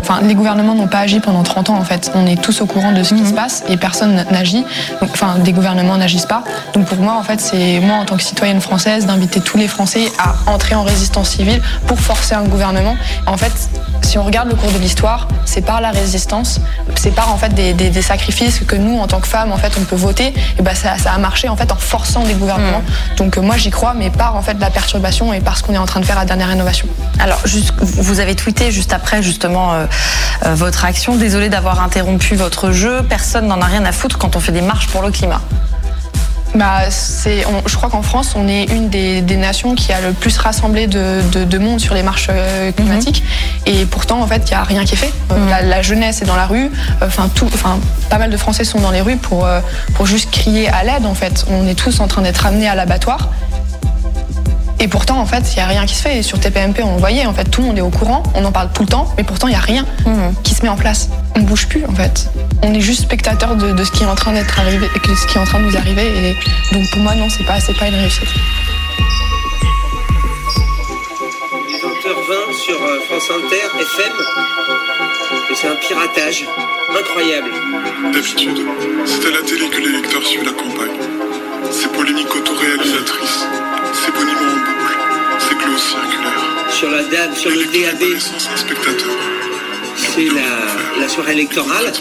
[0.00, 2.10] Enfin, les gouvernements n'ont pas agi pendant 30 ans en fait.
[2.14, 4.64] On est tous au courant de ce qui se passe et personne n'agit.
[5.00, 6.44] Donc, Enfin, des gouvernements n'agissent pas.
[6.74, 9.68] Donc pour moi, en fait, c'est moi en tant que citoyenne française d'inviter tous les
[9.68, 12.96] Français à entrer en résistance civile pour forcer un gouvernement.
[13.26, 13.52] En fait,
[14.02, 16.60] si on regarde le cours de l'histoire, c'est par la résistance,
[16.96, 19.56] c'est par en fait des, des- des sacrifices que nous, en tant que femmes, en
[19.56, 20.32] fait, on peut voter.
[20.58, 22.82] Et ben ça, ça a marché en fait en forçant des gouvernements.
[23.16, 25.74] Donc euh, moi, j'y crois, mais par en fait la perturbation et par ce qu'on
[25.74, 26.86] est en train de faire à dernière rénovation.
[27.18, 29.86] Alors, juste- vous avez tweeté juste après justement euh,
[30.46, 31.16] euh, votre action.
[31.16, 33.02] Désolé d'avoir interrompu votre jeu.
[33.08, 35.40] Personne n'en a rien à foutre quand on fait des marches pour le climat.
[36.54, 40.12] Bah, c'est, je crois qu'en France, on est une des, des nations qui a le
[40.12, 43.22] plus rassemblé de, de- de monde sur les marches euh, climatiques.
[43.66, 45.12] Et pourtant, en fait, il n'y a rien qui est fait.
[45.30, 46.70] Euh, la, la jeunesse est dans la rue.
[47.02, 49.46] Enfin, tout, enfin, pas mal de Français sont dans les rues pour,
[49.94, 51.04] pour juste crier à l'aide.
[51.04, 53.28] En fait, on est tous en train d'être amenés à l'abattoir.
[54.80, 56.18] Et pourtant, en fait, il n'y a rien qui se fait.
[56.18, 58.44] Et sur TPMP, on le voyait, en fait, tout le monde est au courant, on
[58.44, 59.84] en parle tout le temps, mais pourtant, il n'y a rien
[60.44, 61.08] qui se met en place.
[61.34, 62.28] On ne bouge plus, en fait.
[62.62, 65.26] On est juste spectateur de, de ce qui est en train d'être arrivé, et ce
[65.26, 66.06] qui est en train de nous arriver.
[66.06, 68.28] Et donc, pour moi, non, c'est pas, c'est pas une réussite.
[71.82, 74.12] 20h20 sur euh, France Inter, FM.
[75.50, 76.44] Et c'est un piratage
[76.98, 77.50] incroyable.
[78.12, 78.58] D'habitude,
[79.06, 80.98] c'est à la télé que les lecteurs suivent la campagne.
[81.70, 83.46] Ces polémiques autoréalisatrices,
[83.92, 84.67] ces boniments
[86.78, 88.04] Sur la dame, sur le DAB.
[89.96, 91.92] C'est la, la soirée électorale.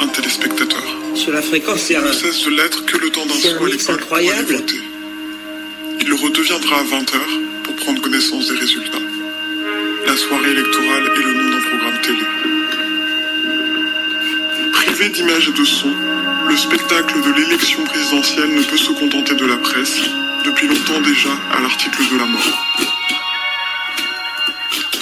[0.00, 0.84] Un téléspectateur.
[1.16, 2.02] Sur la fréquence, c'est un.
[2.02, 4.62] Ne cesse de l'être que le temps d'un aller incroyable.
[6.00, 7.18] Il redeviendra à 20h
[7.64, 9.02] pour prendre connaissance des résultats.
[10.06, 12.24] La soirée électorale est le nom d'un programme télé.
[14.74, 15.92] Privé d'images et de son,
[16.48, 19.98] le spectacle de l'élection présidentielle ne peut se contenter de la presse,
[20.44, 22.97] depuis longtemps déjà à l'article de la mort.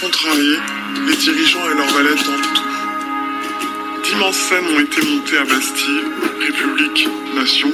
[0.00, 0.58] Contrariés,
[1.06, 4.02] les dirigeants et leurs valets tentent tout.
[4.04, 6.02] d'immenses scènes ont été montées à Bastille,
[6.38, 7.72] République, Nation,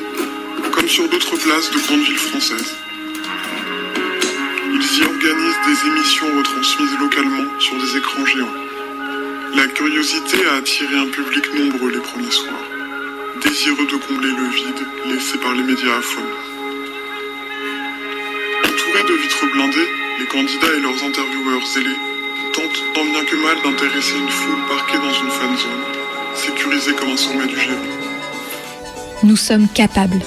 [0.71, 2.77] comme sur d'autres places de grandes villes françaises.
[4.73, 8.55] Ils y organisent des émissions retransmises localement sur des écrans géants.
[9.57, 12.69] La curiosité a attiré un public nombreux les premiers soirs,
[13.43, 16.29] désireux de combler le vide laissé par les médias à fond.
[18.65, 19.89] Entourés de vitres blindées,
[20.21, 22.12] les candidats et leurs intervieweurs zélés
[22.53, 25.85] tentent tant bien que mal d'intéresser une foule parquée dans une fan zone,
[26.35, 27.73] sécurisée comme un sommet du G20.
[29.25, 30.21] Nous sommes capables.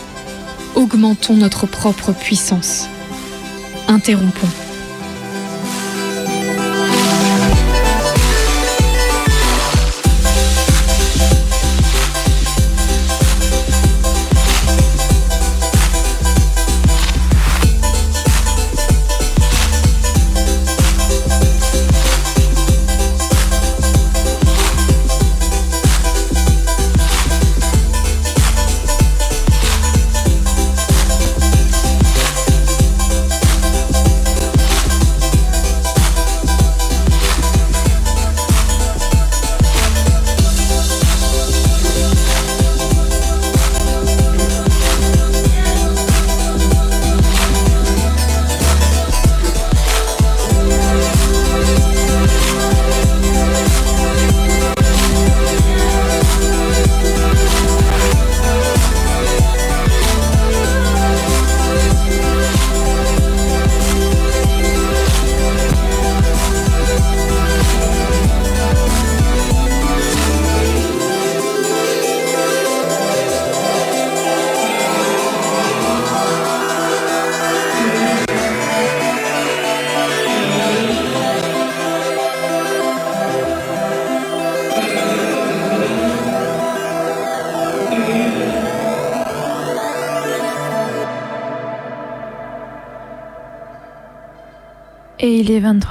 [0.75, 2.87] Augmentons notre propre puissance.
[3.87, 4.64] Interrompons.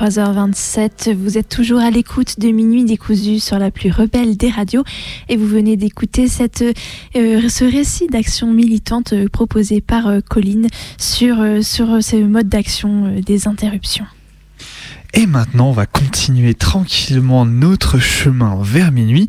[0.00, 4.82] 23h27, vous êtes toujours à l'écoute de Minuit décousu sur la plus rebelle des radios
[5.28, 10.66] et vous venez d'écouter euh, ce récit d'action militante euh, proposé par euh, Colline
[10.98, 14.06] sur, euh, sur ce mode d'action des interruptions.
[15.12, 19.28] Et maintenant, on va continuer tranquillement notre chemin vers minuit.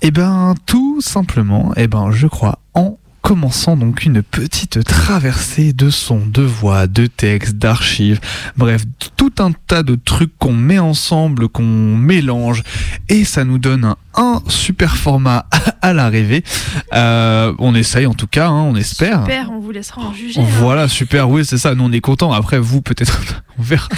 [0.00, 5.90] Et ben, tout simplement, et ben, je crois, en commençant donc une petite traversée de
[5.90, 8.20] sons, de voix, de textes, d'archives,
[8.56, 8.84] bref,
[9.16, 12.62] tout un tas de trucs qu'on met ensemble, qu'on mélange,
[13.08, 15.46] et ça nous donne un, un super format
[15.82, 16.42] à l'arrivée.
[16.94, 19.20] Euh, on essaye en tout cas, hein, on espère.
[19.22, 20.40] Super, on vous laissera en juger.
[20.40, 20.46] hein.
[20.58, 21.74] Voilà, super, oui, c'est ça.
[21.74, 22.32] Nous, on est contents.
[22.32, 23.88] Après, vous, peut-être, on verra.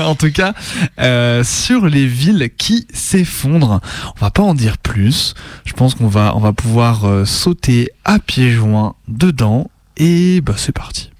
[0.00, 0.54] en tout cas,
[1.00, 3.80] euh, sur les villes qui s'effondrent,
[4.16, 5.34] on va pas en dire plus.
[5.64, 9.70] Je pense qu'on va, on va pouvoir euh, sauter à pieds joints dedans.
[9.96, 11.10] Et bah, c'est parti.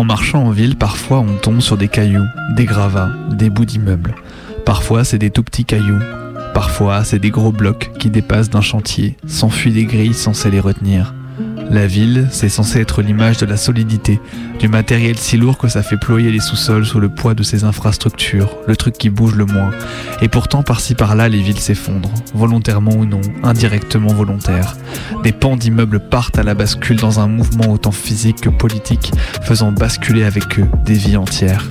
[0.00, 2.24] En marchant en ville, parfois on tombe sur des cailloux,
[2.56, 4.14] des gravats, des bouts d'immeubles.
[4.64, 5.98] Parfois c'est des tout petits cailloux.
[6.54, 11.12] Parfois c'est des gros blocs qui dépassent d'un chantier, s'enfuient des grilles censées les retenir.
[11.70, 14.20] La ville, c'est censé être l'image de la solidité,
[14.58, 17.62] du matériel si lourd que ça fait ployer les sous-sols sous le poids de ses
[17.62, 19.70] infrastructures, le truc qui bouge le moins.
[20.20, 24.76] Et pourtant, par-ci par-là, les villes s'effondrent, volontairement ou non, indirectement volontaire.
[25.22, 29.70] Des pans d'immeubles partent à la bascule dans un mouvement autant physique que politique, faisant
[29.70, 31.64] basculer avec eux des vies entières.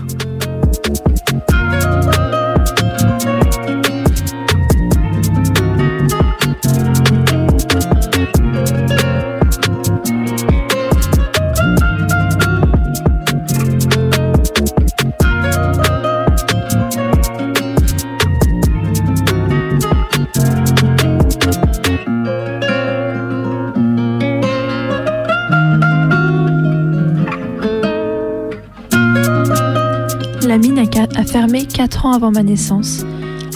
[32.12, 33.06] Avant ma naissance.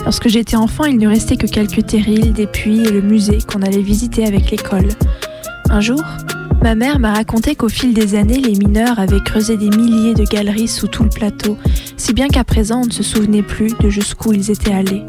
[0.04, 3.62] Lorsque j'étais enfant, il ne restait que quelques terrils, des puits et le musée qu'on
[3.62, 4.88] allait visiter avec l'école.
[5.70, 6.02] Un jour,
[6.62, 10.24] ma mère m'a raconté qu'au fil des années, les mineurs avaient creusé des milliers de
[10.24, 11.56] galeries sous tout le plateau,
[11.96, 15.04] si bien qu'à présent on ne se souvenait plus de jusqu'où ils étaient allés.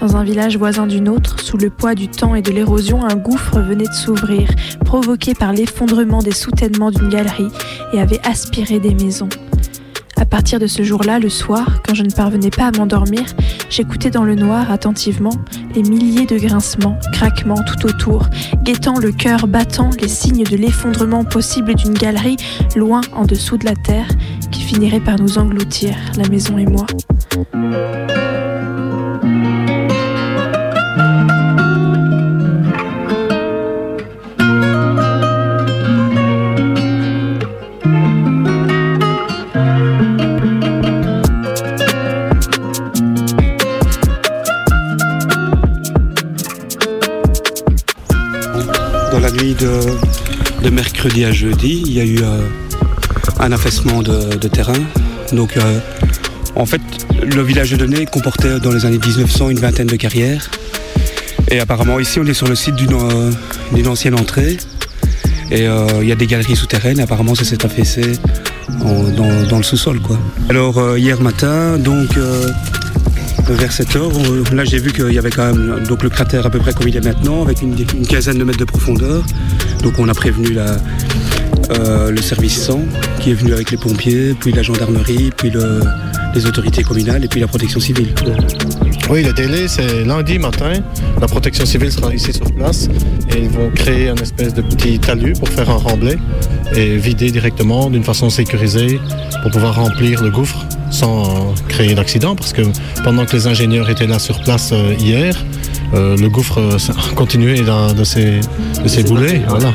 [0.00, 3.16] Dans un village voisin du nôtre, sous le poids du temps et de l'érosion, un
[3.16, 4.48] gouffre venait de s'ouvrir,
[4.84, 7.50] provoqué par l'effondrement des soutènements d'une galerie,
[7.92, 9.28] et avait aspiré des maisons.
[10.20, 13.22] À partir de ce jour-là, le soir, quand je ne parvenais pas à m'endormir,
[13.70, 15.32] j'écoutais dans le noir attentivement
[15.74, 18.26] les milliers de grincements, craquements tout autour,
[18.62, 22.36] guettant le cœur battant les signes de l'effondrement possible d'une galerie
[22.76, 24.08] loin en dessous de la terre
[24.52, 26.86] qui finirait par nous engloutir, la maison et moi.
[50.62, 52.40] De mercredi à jeudi, il y a eu euh,
[53.38, 54.72] un affaissement de, terrain.
[55.32, 55.78] Donc, euh,
[56.56, 56.80] en fait,
[57.22, 60.50] le village de Donay comportait dans les années 1900 une vingtaine de carrières.
[61.50, 64.58] Et apparemment, ici, on est sur le site d'une euh, ancienne entrée.
[65.50, 67.00] Et il y a des galeries souterraines.
[67.00, 68.02] Apparemment, ça s'est affaissé
[68.68, 69.98] dans, le sous-sol.
[70.48, 72.16] Alors, hier matin, donc,
[73.48, 76.50] vers 7 heures, on- là, j'ai vu qu'il y avait quand même le cratère à
[76.50, 77.74] peu près comme il est maintenant, avec une
[78.06, 79.24] quinzaine de mètres de profondeur.
[79.82, 82.80] Donc, on a prévenu euh, le service 100
[83.20, 85.82] qui est venu avec les pompiers, puis la gendarmerie, puis le-
[86.34, 88.14] les autorités communales et puis la protection civile.
[89.10, 90.72] Oui, le délai, c'est lundi matin.
[91.20, 92.88] La protection civile sera ici sur place
[93.34, 96.16] et ils vont créer un espèce de petit talus pour faire un remblai
[96.76, 99.00] et vider directement d'une façon sécurisée
[99.42, 102.62] pour pouvoir remplir le gouffre sans créer d'accident parce que
[103.02, 105.34] pendant que les ingénieurs étaient là sur place euh, hier,
[105.94, 108.40] euh, le gouffre euh, a continué d'un- de ses,
[108.82, 109.42] de ses boulets.
[109.48, 109.72] Voilà.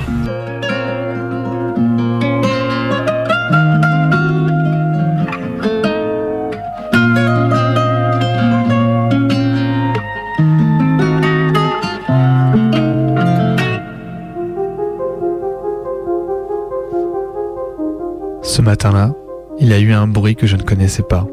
[18.41, 19.13] Ce matin-là,
[19.59, 21.25] il y a eu un bruit que je ne connaissais pas.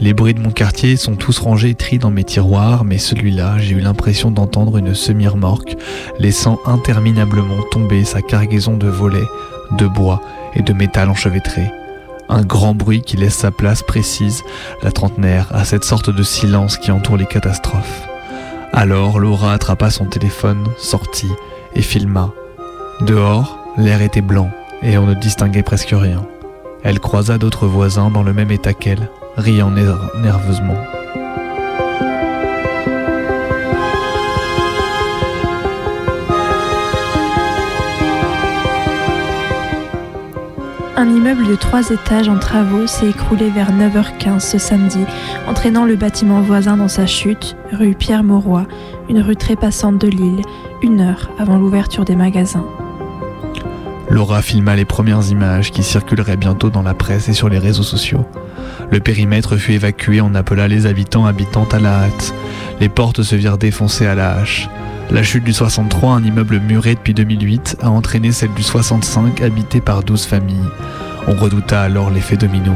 [0.00, 3.58] Les bruits de mon quartier sont tous rangés et triés dans mes tiroirs, mais celui-là,
[3.58, 5.76] j'ai eu l'impression d'entendre une semi-remorque
[6.20, 9.26] laissant interminablement tomber sa cargaison de volets,
[9.72, 10.22] de bois
[10.54, 11.72] et de métal enchevêtré.
[12.28, 14.44] Un grand bruit qui laisse sa place précise,
[14.82, 18.06] la trentenaire, à cette sorte de silence qui entoure les catastrophes.
[18.72, 21.32] Alors Laura attrapa son téléphone, sortit
[21.74, 22.30] et filma.
[23.00, 26.24] Dehors, l'air était blanc et on ne distinguait presque rien.
[26.84, 30.76] Elle croisa d'autres voisins dans le même état qu'elle, riant ner- nerveusement.
[40.96, 44.98] Un immeuble de trois étages en travaux s'est écroulé vers 9h15 ce samedi,
[45.46, 48.66] entraînant le bâtiment voisin dans sa chute, rue Pierre-Mauroy,
[49.08, 50.42] une rue très passante de l'île,
[50.82, 52.66] une heure avant l'ouverture des magasins.
[54.10, 57.82] Laura filma les premières images qui circuleraient bientôt dans la presse et sur les réseaux
[57.82, 58.26] sociaux.
[58.90, 62.34] Le périmètre fut évacué, on appela les habitants habitantes à la hâte.
[62.80, 64.68] Les portes se virent défoncées à la hache.
[65.10, 69.80] La chute du 63, un immeuble muré depuis 2008, a entraîné celle du 65, habité
[69.82, 70.56] par 12 familles.
[71.26, 72.72] On redouta alors l'effet domino.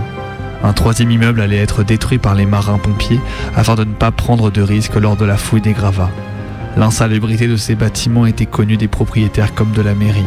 [0.63, 3.21] Un troisième immeuble allait être détruit par les marins-pompiers
[3.57, 6.11] afin de ne pas prendre de risques lors de la fouille des gravats.
[6.77, 10.25] L'insalubrité de ces bâtiments était connue des propriétaires comme de la mairie.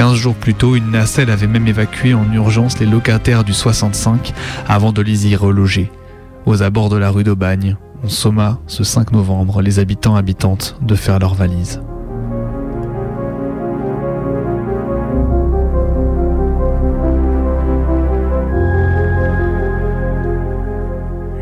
[0.00, 4.32] 15 jours plus tôt, une nacelle avait même évacué en urgence les locataires du 65
[4.66, 5.90] avant de les y reloger.
[6.46, 10.94] Aux abords de la rue d'Aubagne, on somma ce 5 novembre les habitants habitantes de
[10.94, 11.82] faire leurs valises.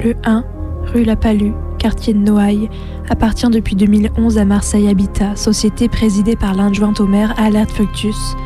[0.02, 0.44] Le 1,
[0.92, 2.68] rue La Palue, quartier de Noailles,
[3.08, 8.36] appartient depuis 2011 à Marseille Habitat, société présidée par l'adjointe au maire Alert Fructus.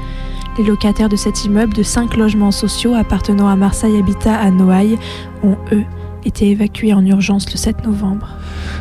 [0.58, 4.98] Les locataires de cet immeuble de 5 logements sociaux appartenant à Marseille Habitat à Noailles
[5.42, 5.84] ont, eux,
[6.24, 8.28] été évacués en urgence le 7 novembre.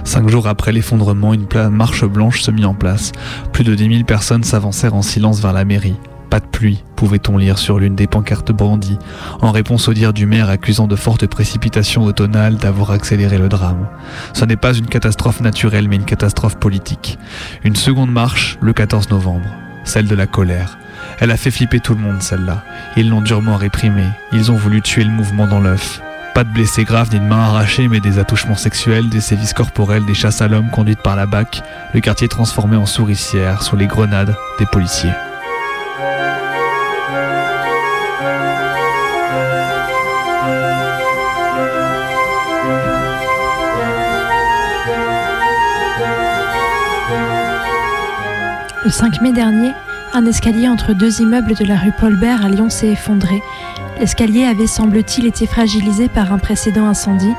[0.03, 3.11] Cinq jours après l'effondrement, une marche blanche se mit en place.
[3.53, 5.95] Plus de 10 000 personnes s'avancèrent en silence vers la mairie.
[6.31, 8.97] Pas de pluie, pouvait-on lire sur l'une des pancartes brandies,
[9.41, 13.89] en réponse au dire du maire accusant de fortes précipitations automnales d'avoir accéléré le drame.
[14.31, 17.19] Ce n'est pas une catastrophe naturelle, mais une catastrophe politique.
[17.65, 19.45] Une seconde marche, le 14 novembre,
[19.83, 20.77] celle de la colère.
[21.19, 22.63] Elle a fait flipper tout le monde, celle-là.
[22.95, 24.07] Ils l'ont durement réprimée.
[24.31, 26.01] Ils ont voulu tuer le mouvement dans l'œuf.
[26.33, 30.05] Pas de blessés graves ni de mains arrachées, mais des attouchements sexuels, des sévices corporels,
[30.05, 31.61] des chasses à l'homme conduites par la BAC,
[31.93, 35.11] le quartier transformé en souricière sous les grenades des policiers.
[48.83, 49.73] Le 5 mai dernier,
[50.11, 53.39] un escalier entre deux immeubles de la rue Paulbert à Lyon s'est effondré.
[53.99, 57.33] l'escalier avait semble-t-il été fragilisé par un précédent incendie.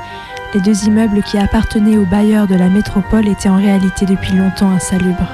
[0.53, 4.71] Les deux immeubles qui appartenaient aux bailleurs de la métropole étaient en réalité depuis longtemps
[4.71, 5.27] insalubres.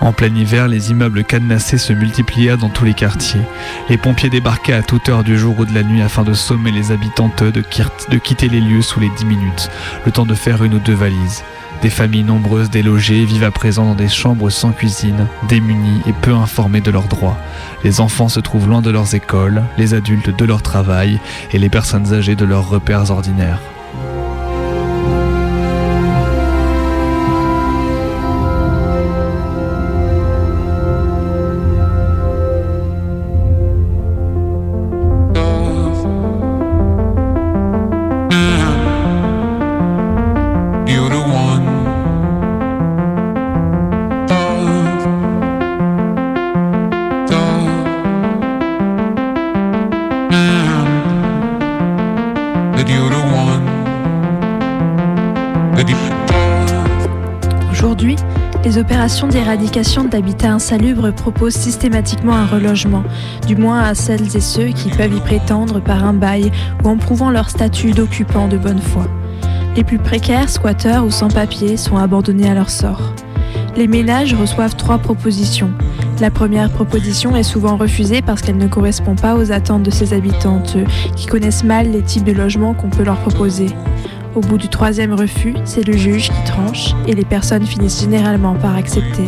[0.00, 3.40] En plein hiver, les immeubles cadenassés se multiplièrent dans tous les quartiers.
[3.88, 6.70] Les pompiers débarquaient à toute heure du jour ou de la nuit afin de sommer
[6.70, 9.68] les habitantes de, de quitter les lieux sous les 10 minutes,
[10.04, 11.42] le temps de faire une ou deux valises.
[11.82, 16.32] Des familles nombreuses délogées vivent à présent dans des chambres sans cuisine, démunies et peu
[16.32, 17.38] informées de leurs droits.
[17.84, 21.20] Les enfants se trouvent loin de leurs écoles, les adultes de leur travail
[21.52, 23.60] et les personnes âgées de leurs repères ordinaires.
[59.06, 63.04] Opérations d'éradication d'habitats insalubres proposent systématiquement un relogement,
[63.46, 66.50] du moins à celles et ceux qui peuvent y prétendre par un bail
[66.82, 69.06] ou en prouvant leur statut d'occupant de bonne foi.
[69.76, 73.12] Les plus précaires, squatteurs ou sans-papiers, sont abandonnés à leur sort.
[73.76, 75.70] Les ménages reçoivent trois propositions.
[76.20, 80.14] La première proposition est souvent refusée parce qu'elle ne correspond pas aux attentes de ses
[80.14, 80.76] habitantes,
[81.14, 83.68] qui connaissent mal les types de logements qu'on peut leur proposer.
[84.36, 88.54] Au bout du troisième refus, c'est le juge qui tranche et les personnes finissent généralement
[88.54, 89.24] par accepter.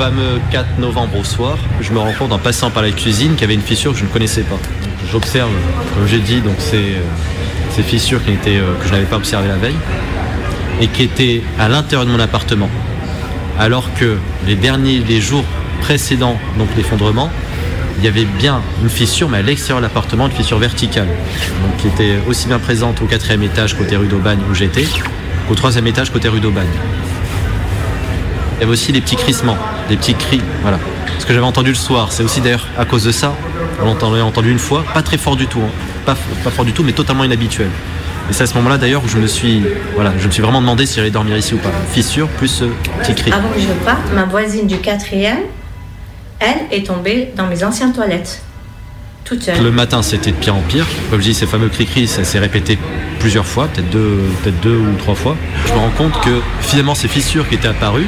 [0.00, 1.58] Fameux 4 novembre au soir.
[1.82, 3.98] Je me rends compte en passant par la cuisine qu'il y avait une fissure que
[3.98, 4.56] je ne connaissais pas.
[5.12, 5.50] J'observe,
[5.94, 7.02] comme j'ai dit, donc ces, euh,
[7.76, 9.76] ces fissures qui étaient, euh, que je n'avais pas observées la veille
[10.80, 12.70] et qui étaient à l'intérieur de mon appartement.
[13.58, 15.44] Alors que les derniers, jours
[15.82, 17.28] précédents, donc l'effondrement,
[17.98, 21.76] il y avait bien une fissure, mais à l'extérieur de l'appartement, une fissure verticale, donc
[21.76, 24.86] qui était aussi bien présente au quatrième étage côté rue d'Aubagne où j'étais,
[25.46, 26.72] qu'au troisième étage côté rue d'Aubagne.
[28.56, 29.58] Il y avait aussi des petits crissements,
[29.90, 30.78] des petits cris, voilà.
[31.18, 33.34] Ce que j'avais entendu le soir, c'est aussi d'ailleurs à cause de ça,
[33.82, 35.70] on l'entendait entendu une fois, pas très fort du tout, hein.
[36.06, 37.68] pas, pas fort du tout, mais totalement inhabituel.
[38.30, 39.62] Et c'est à ce moment-là d'ailleurs où je me suis,
[39.96, 41.72] voilà, je me suis vraiment demandé si j'allais dormir ici ou pas.
[41.92, 42.64] Fissure plus ce
[43.00, 43.32] petit cri.
[43.32, 45.40] Avant que je parte, ma voisine du quatrième,
[46.38, 48.42] elle est tombée dans mes anciennes toilettes.
[49.24, 49.62] Toute seule.
[49.62, 50.86] Le matin, c'était de pire en pire.
[51.10, 52.78] Comme je dis, ces fameux cris-cris, ça s'est répété
[53.18, 55.36] plusieurs fois, peut-être deux, peut-être deux ou trois fois.
[55.66, 58.06] Je me rends compte que finalement, ces fissures qui étaient apparues,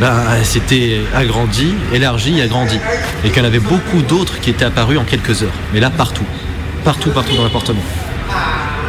[0.00, 2.78] bah, c'était agrandi, élargi, agrandi.
[3.24, 5.54] Et qu'il y en avait beaucoup d'autres qui étaient apparues en quelques heures.
[5.72, 6.24] Mais là, partout.
[6.84, 7.82] Partout, partout dans l'appartement.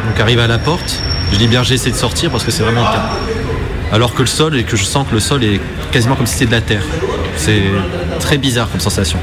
[0.06, 1.00] Donc, arrivé à la porte,
[1.32, 3.10] je dis bien, j'essaie de sortir parce que c'est vraiment le cas.
[3.90, 6.34] Alors que le sol, et que je sens que le sol est quasiment comme si
[6.34, 6.82] c'était de la terre.
[7.36, 7.62] C'est
[8.20, 9.18] très bizarre comme sensation.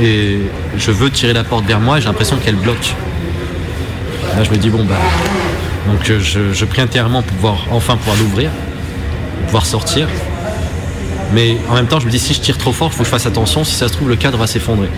[0.00, 0.40] Et
[0.76, 2.94] je veux tirer la porte vers moi et j'ai l'impression qu'elle bloque.
[4.36, 4.96] Là, je me dis, bon, bah.
[5.86, 8.50] Donc, euh, je, je prie intérieurement pour pouvoir enfin pouvoir l'ouvrir,
[9.46, 10.08] pouvoir sortir.
[11.34, 13.06] Mais en même temps, je me dis, si je tire trop fort, il faut que
[13.06, 13.64] je fasse attention.
[13.64, 14.88] Si ça se trouve, le cadre va s'effondrer.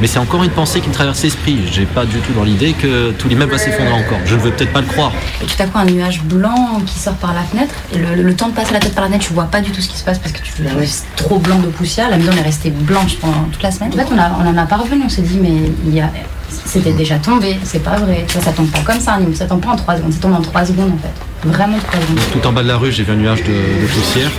[0.00, 1.58] Mais c'est encore une pensée qui me traverse l'esprit.
[1.72, 4.18] J'ai pas du tout dans l'idée que tout l'immeuble va s'effondrer encore.
[4.26, 5.12] Je ne veux peut-être pas le croire.
[5.40, 7.74] Tout à coup, un nuage blanc qui sort par la fenêtre.
[7.96, 9.88] Le, temps de passer la tête par la fenêtre, tu vois pas du tout ce
[9.88, 10.52] qui se passe parce que tu
[10.86, 12.10] c'est trop blanc de poussière.
[12.10, 13.90] La maison est restée blanche pendant toute la semaine.
[13.92, 15.02] En fait, on, a, on en a pas revenu.
[15.04, 16.10] On s'est dit, mais il y a.
[16.48, 18.26] C'était déjà tombé, c'est pas vrai.
[18.28, 20.64] Ça tombe pas comme ça, ça tombe pas en 3 secondes, ça tombe en 3
[20.66, 21.48] secondes en fait.
[21.48, 22.18] Vraiment 3 secondes.
[22.32, 24.30] Tout en bas de la rue, j'ai vu un nuage de, poussière.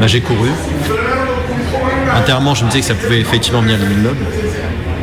[0.00, 0.50] Bah, j'ai couru.
[2.14, 4.24] Intérieurement, je me disais que ça pouvait effectivement venir de l'immeuble,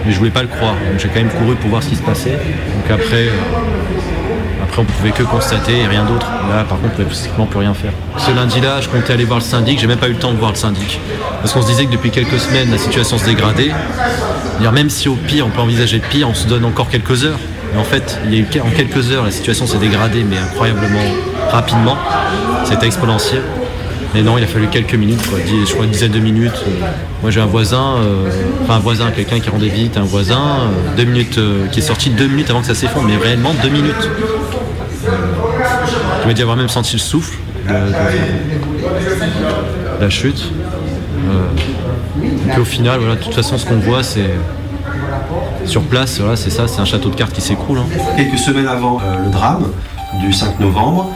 [0.06, 0.76] mais je voulais pas le croire.
[0.98, 2.32] J'ai quand même couru pour voir ce qui se passait.
[2.32, 3.32] Donc après, euh,
[4.72, 6.26] après on pouvait que constater et rien d'autre.
[6.50, 7.92] Là, par contre, on pouvait pratiquement plus rien faire.
[8.18, 9.80] Ce lundi-là, je comptais aller voir le syndic.
[9.80, 10.98] J'ai même pas eu le temps de voir le syndic
[11.42, 13.72] parce qu'on se disait que depuis quelques semaines, la situation se dégradait.
[14.74, 17.40] Même si au pire, on peut envisager le pire, on se donne encore quelques heures.
[17.74, 20.38] Mais en fait, il y a eu en quelques heures, la situation s'est dégradée, mais
[20.38, 21.04] incroyablement
[21.52, 21.98] rapidement.
[22.64, 23.42] C'était exponentiel.
[24.14, 26.66] Mais non, il a fallu quelques minutes, je crois une dizaine de minutes.
[27.22, 28.30] Moi j'ai un voisin, euh,
[28.64, 31.84] enfin un voisin, quelqu'un qui rendait visite, un voisin, euh, deux minutes, euh, qui est
[31.84, 34.10] sorti deux minutes avant que ça s'effondre, mais réellement deux minutes.
[36.22, 37.74] Euh, Je m'a dit avoir même senti le souffle de,
[40.00, 40.52] la chute.
[41.30, 44.30] Euh, et puis au final, voilà, de toute façon, ce qu'on voit, c'est
[45.66, 47.80] sur place, voilà, c'est ça, c'est un château de cartes qui s'écroule.
[47.80, 47.86] hein.
[48.18, 49.68] Quelques semaines avant euh, le drame
[50.20, 51.12] du 5 novembre,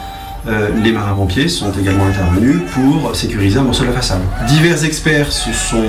[0.48, 4.20] euh, les marins-pompiers sont également intervenus pour sécuriser un morceau de la façade.
[4.46, 5.82] Divers experts se sont,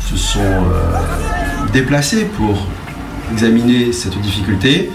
[0.00, 2.66] se sont euh, déplacés pour
[3.32, 4.90] examiner cette difficulté.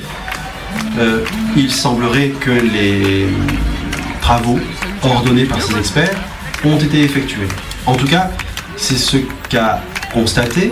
[0.99, 1.23] Euh,
[1.55, 3.27] il semblerait que les
[4.21, 4.59] travaux
[5.01, 6.15] ordonnés par ces experts
[6.63, 7.47] ont été effectués.
[7.85, 8.29] En tout cas,
[8.77, 9.17] c'est ce
[9.49, 9.81] qu'a
[10.13, 10.71] constaté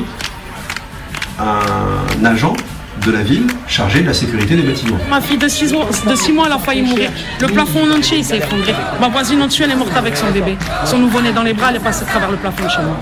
[1.39, 2.55] un agent
[3.05, 4.97] de la ville chargé de la sécurité des bâtiments.
[5.09, 7.09] Ma fille de 6 mois, de six mois, elle a failli mourir.
[7.39, 8.73] Le plafond en entier il s'est effondré.
[8.99, 10.57] Ma voisine au-dessus, elle est morte avec son bébé.
[10.85, 12.97] Son nouveau-né dans les bras, elle est passée à travers le plafond chez moi.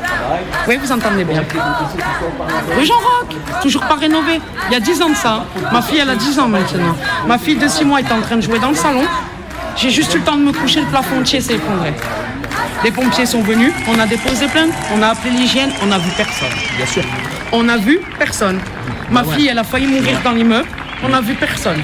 [0.68, 1.44] Oui, vous entendez bien.
[2.78, 4.40] Rue Jean Roch, toujours pas rénové.
[4.70, 5.46] Il y a 10 ans de ça.
[5.72, 6.96] Ma fille, elle a 10 ans maintenant.
[7.28, 9.04] Ma fille de 6 mois était en train de jouer dans le salon.
[9.76, 11.94] J'ai juste eu le temps de me coucher, le plafond entier s'est effondré.
[12.84, 16.10] Les pompiers sont venus, on a déposé plainte, on a appelé l'hygiène, on n'a vu
[16.16, 16.48] personne.
[16.78, 17.04] Bien sûr.
[17.52, 18.60] On n'a vu personne.
[19.10, 20.68] Ma fille, elle a failli mourir dans l'immeuble,
[21.04, 21.82] on n'a vu personne.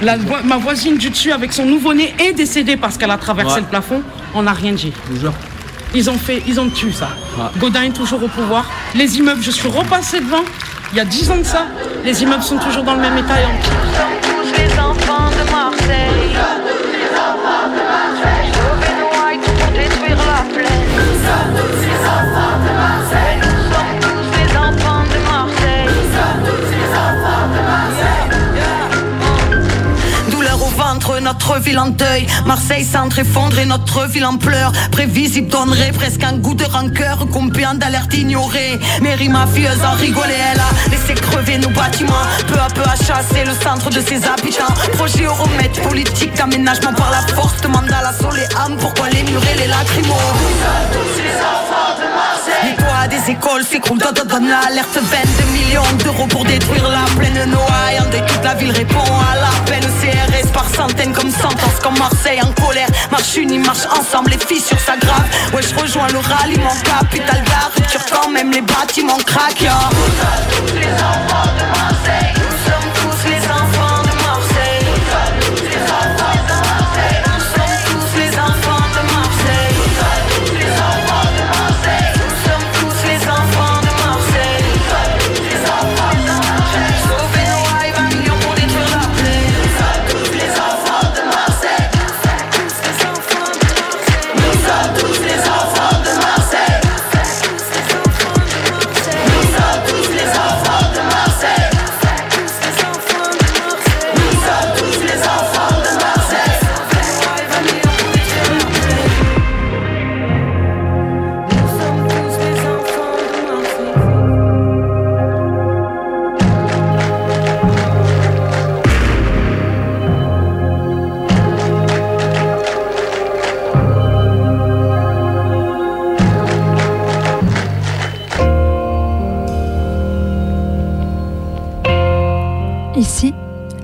[0.00, 3.54] La vo- ma voisine du dessus avec son nouveau-né est décédée parce qu'elle a traversé
[3.56, 3.60] Ouais.
[3.60, 4.02] le plafond,
[4.34, 4.92] on n'a rien dit.
[5.94, 7.08] Ils ont fait, ils ont tué ça.
[7.58, 8.70] Godin est toujours au pouvoir.
[8.94, 10.42] Les immeubles, je suis repassée devant.
[10.92, 11.66] Il y a 10 ans de ça.
[12.04, 13.72] Les immeubles sont toujours dans le même état et en pire.
[14.22, 16.32] tous les enfants de Marseille.
[17.92, 20.88] Levez-nous high pour détruire la plaine.
[20.96, 23.31] Nous sommes tous les enfants de Marseille.
[31.32, 32.26] Notre ville en deuil.
[32.44, 34.72] Marseille centre effondré, notre ville en pleurs.
[34.90, 37.26] Prévisible donnerait presque un goût de rancœur.
[37.32, 38.78] Combien d'alertes ignorées.
[39.00, 42.26] Mairie mafieuse en rigolait, elle a laissé crever nos bâtiments.
[42.48, 44.74] Peu à peu à chasser le centre de ses habitants.
[44.98, 47.60] Projet euromètre, politique d'aménagement par la force.
[47.62, 50.14] Demande à l'assaut les âmes, pourquoi les murs les lacrymos.
[50.92, 51.71] tous les.
[52.64, 54.96] Les toits des écoles s'écroulent, donne, donne l'alerte.
[54.96, 57.82] 22 millions d'euros pour détruire la plaine noire.
[58.14, 62.52] Et toute la ville répond à l'appel CRS par centaines comme sentence Comme Marseille en
[62.62, 65.24] colère, marche unie, marche ensemble Les fissures s'aggravent,
[65.54, 69.88] ouais je rejoins le ralliement Capital d'art, rupture quand même les bâtiments craquent yeah.
[70.74, 72.51] les enfants de Marseille.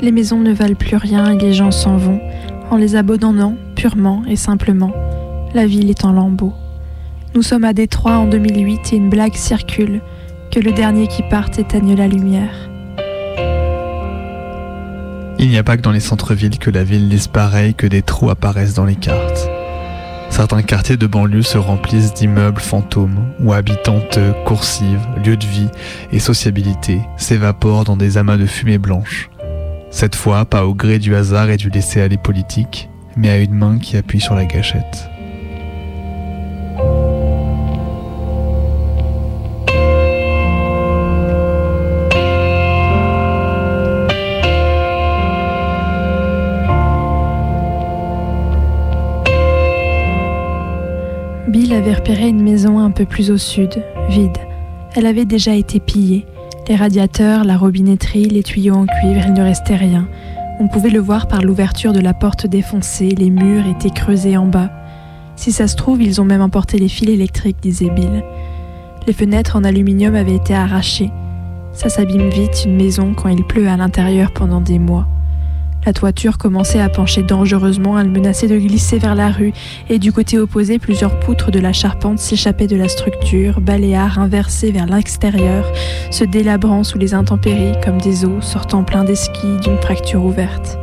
[0.08, 2.18] Les maisons ne valent plus rien et les gens s'en vont,
[2.70, 4.90] en les abandonnant purement et simplement.
[5.52, 6.54] La ville est en lambeaux.
[7.34, 10.00] Nous sommes à Détroit en 2008 et une blague circule
[10.50, 12.70] que le dernier qui parte éteigne la lumière.
[15.38, 18.30] Il n'y a pas que dans les centres-villes que la ville pareil que des trous
[18.30, 19.50] apparaissent dans les cartes.
[20.30, 25.68] Certains quartiers de banlieue se remplissent d'immeubles fantômes où habitantes coursives, lieux de vie
[26.12, 29.28] et sociabilité s'évaporent dans des amas de fumée blanche.
[29.90, 33.78] Cette fois, pas au gré du hasard et du laisser-aller politique, mais à une main
[33.78, 35.08] qui appuie sur la gâchette.
[51.48, 54.36] Bill avait repéré une maison un peu plus au sud, vide.
[54.94, 56.26] Elle avait déjà été pillée.
[56.68, 60.06] Les radiateurs, la robinetterie, les tuyaux en cuivre, il ne restait rien.
[60.60, 64.44] On pouvait le voir par l'ouverture de la porte défoncée, les murs étaient creusés en
[64.44, 64.70] bas.
[65.34, 68.22] Si ça se trouve, ils ont même emporté les fils électriques, disait Bill.
[69.06, 71.10] Les fenêtres en aluminium avaient été arrachées.
[71.72, 75.08] Ça s'abîme vite, une maison, quand il pleut à l'intérieur pendant des mois.
[75.86, 79.52] La toiture commençait à pencher dangereusement, elle menaçait de glisser vers la rue,
[79.88, 84.70] et du côté opposé, plusieurs poutres de la charpente s'échappaient de la structure, baléares inversées
[84.70, 85.64] vers l'extérieur,
[86.10, 90.78] se délabrant sous les intempéries comme des os sortant plein d'esquilles d'une fracture ouverte.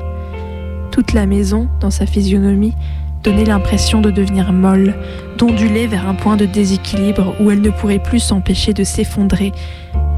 [0.91, 2.73] Toute la maison, dans sa physionomie,
[3.21, 4.95] donnait l'impression de devenir molle,
[5.37, 9.51] d'onduler vers un point de déséquilibre où elle ne pourrait plus s'empêcher de s'effondrer,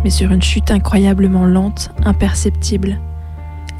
[0.03, 2.99] mais sur une chute incroyablement lente, imperceptible.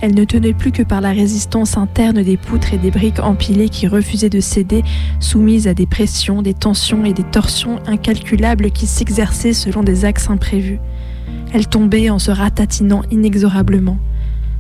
[0.02, 3.70] Elle ne tenait plus que par la résistance interne des poutres et des briques empilées
[3.70, 4.84] qui refusaient de céder,
[5.20, 10.30] soumises à des pressions, des tensions et des torsions incalculables qui s'exerçaient selon des axes
[10.30, 10.80] imprévus.
[11.54, 13.98] Elle tombait en se ratatinant inexorablement.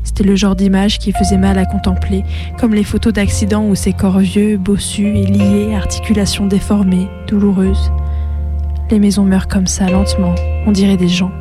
[0.03, 2.23] C'était le genre d'image qui faisait mal à contempler,
[2.57, 7.91] comme les photos d'accidents où ces corps vieux, bossus et liés, articulations déformées, douloureuses.
[8.89, 10.33] Les maisons meurent comme ça, lentement,
[10.65, 11.31] on dirait des gens.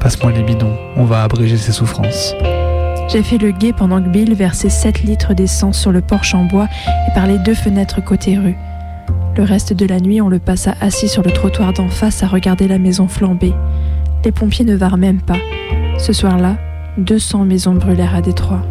[0.00, 2.34] Passe-moi les bidons, on va abréger ses souffrances.
[3.08, 6.44] J'ai fait le guet pendant que Bill versait 7 litres d'essence sur le porche en
[6.44, 6.68] bois
[7.08, 8.58] et par les deux fenêtres côté rue.
[9.34, 12.26] Le reste de la nuit, on le passa assis sur le trottoir d'en face à
[12.26, 13.54] regarder la maison flamber.
[14.26, 15.38] Les pompiers ne vinrent même pas.
[15.98, 16.56] Ce soir-là,
[16.98, 18.62] 200 maisons brûlèrent à Détroit.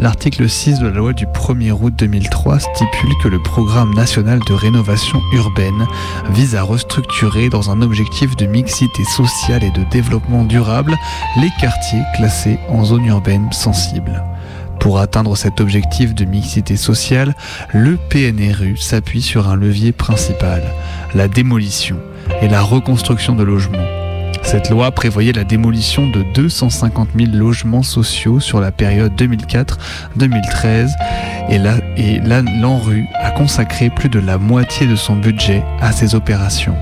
[0.00, 4.54] L'article 6 de la loi du 1er août 2003 stipule que le programme national de
[4.54, 5.86] rénovation urbaine
[6.30, 10.96] vise à restructurer dans un objectif de mixité sociale et de développement durable
[11.36, 14.24] les quartiers classés en zone urbaine sensible.
[14.80, 17.34] Pour atteindre cet objectif de mixité sociale,
[17.74, 20.62] le PNRU s'appuie sur un levier principal,
[21.14, 21.98] la démolition
[22.40, 23.99] et la reconstruction de logements.
[24.50, 30.88] Cette loi prévoyait la démolition de 250 000 logements sociaux sur la période 2004-2013
[31.50, 36.74] et l'ANRU a consacré plus de la moitié de son budget à ces opérations.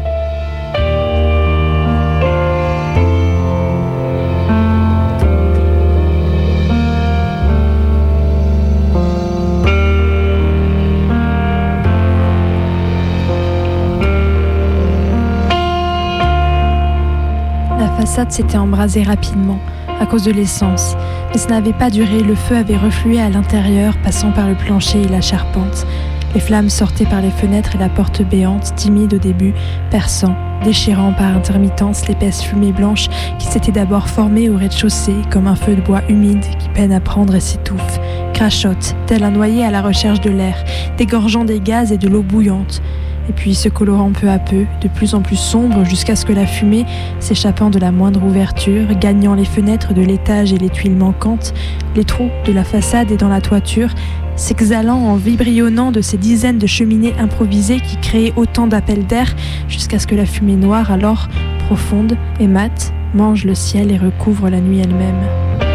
[17.98, 19.58] Façade s'était embrasée rapidement
[19.98, 20.96] à cause de l'essence,
[21.32, 25.02] mais ça n'avait pas duré, le feu avait reflué à l'intérieur, passant par le plancher
[25.02, 25.84] et la charpente.
[26.32, 29.52] Les flammes sortaient par les fenêtres et la porte béante, timide au début,
[29.90, 33.08] perçant, déchirant par intermittence l'épaisse fumée blanche
[33.40, 37.00] qui s'était d'abord formée au rez-de-chaussée comme un feu de bois humide qui peine à
[37.00, 37.98] prendre et s'étouffe,
[38.32, 40.62] crachote, tel un noyé à la recherche de l'air,
[40.98, 42.80] dégorgeant des gaz et de l'eau bouillante
[43.28, 46.32] et puis se colorant peu à peu, de plus en plus sombre jusqu'à ce que
[46.32, 46.86] la fumée,
[47.20, 51.54] s'échappant de la moindre ouverture, gagnant les fenêtres de l'étage et les tuiles manquantes,
[51.94, 53.90] les trous de la façade et dans la toiture,
[54.36, 59.34] s'exhalant en vibrionnant de ces dizaines de cheminées improvisées qui créaient autant d'appels d'air
[59.68, 61.28] jusqu'à ce que la fumée noire, alors
[61.66, 65.67] profonde et mate, mange le ciel et recouvre la nuit elle-même.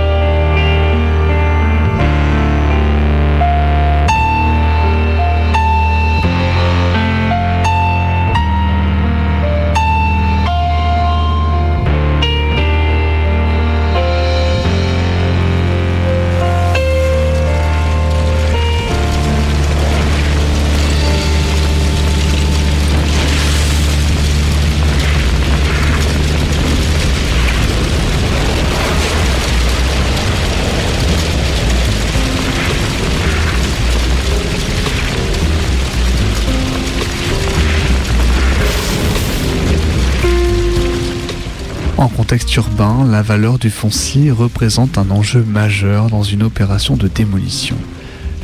[42.33, 47.75] Contexte urbain, la valeur du foncier représente un enjeu majeur dans une opération de démolition.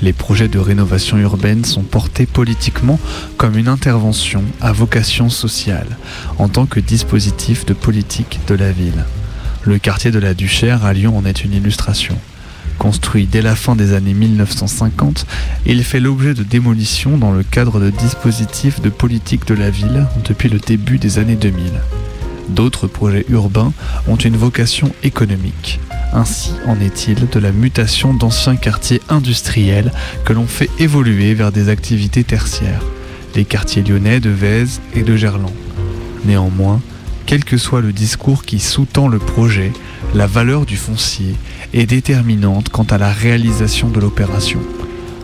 [0.04, 3.00] Les projets de rénovation urbaine sont portés politiquement
[3.38, 5.98] comme une intervention à vocation sociale,
[6.38, 9.06] en tant que dispositif de politique de la ville.
[9.64, 12.16] Le quartier de la Duchère à Lyon en est une illustration.
[12.78, 15.26] Construit dès la fin des années 1950,
[15.66, 20.06] il fait l'objet de démolition dans le cadre de dispositifs de politique de la ville
[20.26, 21.72] depuis le début des années 2000.
[22.50, 23.74] D'autres projets urbains
[24.08, 25.80] ont une vocation économique.
[26.14, 29.92] Ainsi en est-il de la mutation d'anciens quartiers industriels
[30.26, 32.82] que l'on fait évoluer vers des activités tertiaires,
[33.36, 35.54] les quartiers lyonnais de Vèze et de Gerland.
[36.26, 36.82] Néanmoins,
[37.28, 39.72] quel que soit le discours qui sous-tend le projet,
[40.16, 41.36] la valeur du foncier
[41.74, 44.60] est déterminante quant à la réalisation de l'opération.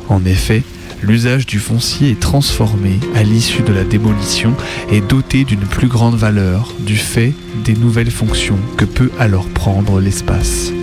[0.07, 0.61] En effet,
[1.05, 4.53] l'usage du foncier est transformé à l'issue de la démolition
[4.91, 7.33] et doté d'une plus grande valeur du fait
[7.63, 10.74] des nouvelles fonctions que peut alors prendre l'espace.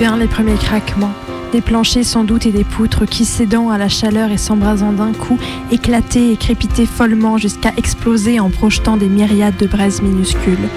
[0.00, 1.12] Les premiers craquements.
[1.50, 5.12] Des planchers sans doute et des poutres qui, cédant à la chaleur et s'embrasant d'un
[5.12, 5.38] coup,
[5.72, 10.68] éclataient et crépitaient follement jusqu'à exploser en projetant des myriades de braises minuscules.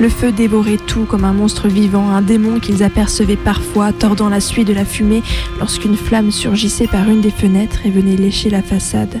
[0.00, 4.40] Le feu dévorait tout comme un monstre vivant, un démon qu'ils apercevaient parfois tordant la
[4.40, 5.24] suie de la fumée
[5.58, 9.20] lorsqu'une flamme surgissait par une des fenêtres et venait lécher la façade.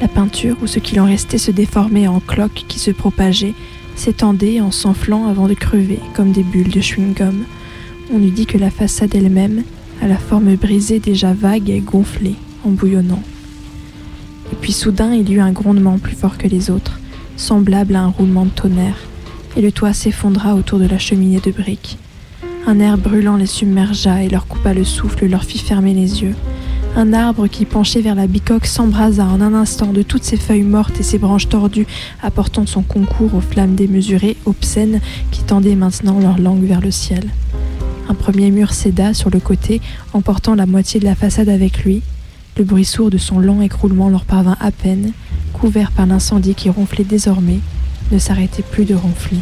[0.00, 3.54] La peinture, ou ce qu'il en restait, se déformait en cloques qui se propageaient,
[3.94, 7.44] s'étendaient en s'enflant avant de crever comme des bulles de chewing-gum.
[8.12, 9.62] On eût dit que la façade elle-même,
[10.02, 13.22] à la forme brisée déjà vague et gonflée, en bouillonnant.
[14.52, 17.00] Et puis soudain il y eut un grondement plus fort que les autres,
[17.36, 18.98] semblable à un roulement de tonnerre,
[19.56, 21.98] et le toit s'effondra autour de la cheminée de briques.
[22.66, 26.34] Un air brûlant les submergea et leur coupa le souffle, leur fit fermer les yeux.
[26.96, 30.62] Un arbre qui penchait vers la bicoque s'embrasa en un instant de toutes ses feuilles
[30.62, 31.86] mortes et ses branches tordues,
[32.22, 35.00] apportant son concours aux flammes démesurées, obscènes,
[35.30, 37.24] qui tendaient maintenant leur langue vers le ciel.
[38.08, 39.80] Un premier mur céda sur le côté,
[40.12, 42.02] emportant la moitié de la façade avec lui.
[42.56, 45.12] Le bruit sourd de son lent écroulement leur parvint à peine,
[45.52, 47.60] couvert par l'incendie qui ronflait désormais,
[48.12, 49.38] ne s'arrêtait plus de ronfler.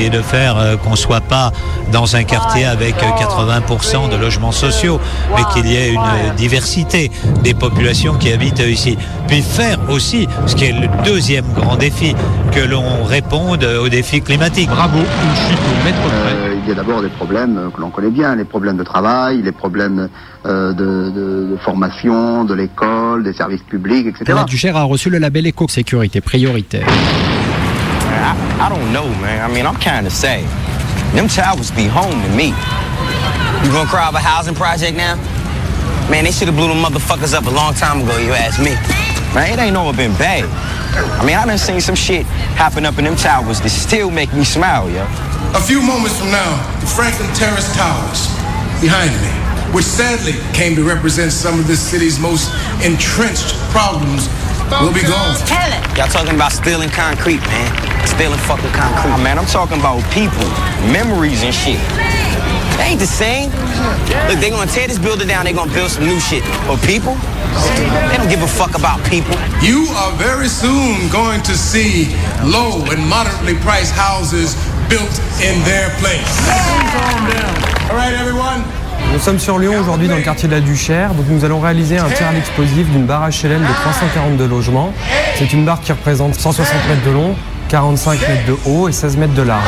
[0.00, 1.52] Essayer de faire euh, qu'on soit pas
[1.92, 4.98] dans un quartier avec euh, 80% de logements sociaux,
[5.36, 7.10] mais qu'il y ait une euh, diversité
[7.42, 8.96] des populations qui habitent ici.
[9.28, 12.14] Puis faire aussi, ce qui est le deuxième grand défi,
[12.52, 14.70] que l'on réponde aux défis climatiques.
[14.70, 17.90] Bravo, une chute au mètre Euh, il y a d'abord des problèmes euh, que l'on
[17.90, 20.08] connaît bien, les problèmes de travail, les problèmes
[20.46, 24.24] euh, de, de- de formation, de l'école, des services publics, etc.
[24.34, 26.86] La Duchère a reçu le label éco-sécurité prioritaire.
[28.12, 29.48] I, I don't know, man.
[29.48, 30.44] I mean, I'm kind of sad.
[31.14, 32.54] Them towers be home to me.
[33.64, 35.16] You gonna cry about housing project now?
[36.10, 38.74] Man, they should have blew them motherfuckers up a long time ago, you ask me.
[39.34, 40.42] Man, it ain't never been bad.
[41.20, 42.26] I mean, I done seen some shit
[42.58, 45.06] happen up in them towers that still make me smile, yo.
[45.54, 46.50] A few moments from now,
[46.82, 48.26] the Franklin Terrace Towers,
[48.82, 49.30] behind me,
[49.70, 52.50] which sadly came to represent some of this city's most
[52.82, 54.26] entrenched problems,
[54.78, 55.34] will be gone.
[55.98, 57.68] Y'all talking about stealing concrete, man.
[58.06, 59.18] Stealing fucking concrete.
[59.22, 60.46] man, I'm talking about people,
[60.94, 61.80] memories and shit.
[62.78, 63.50] They ain't the same.
[64.30, 66.42] Look, they gonna tear this building down, they gonna build some new shit.
[66.66, 67.14] But people,
[68.08, 69.36] they don't give a fuck about people.
[69.60, 74.54] You are very soon going to see low and moderately priced houses
[74.88, 75.12] built
[75.44, 76.30] in their place.
[77.90, 78.79] All right, everyone?
[79.12, 81.14] Nous sommes sur Lyon aujourd'hui dans le quartier de la Duchère.
[81.14, 84.92] Donc nous allons réaliser un tir à d'une barre HLM de 342 logements.
[85.36, 87.34] C'est une barre qui représente 160 mètres de long,
[87.68, 89.66] 45 mètres de haut et 16 mètres de large.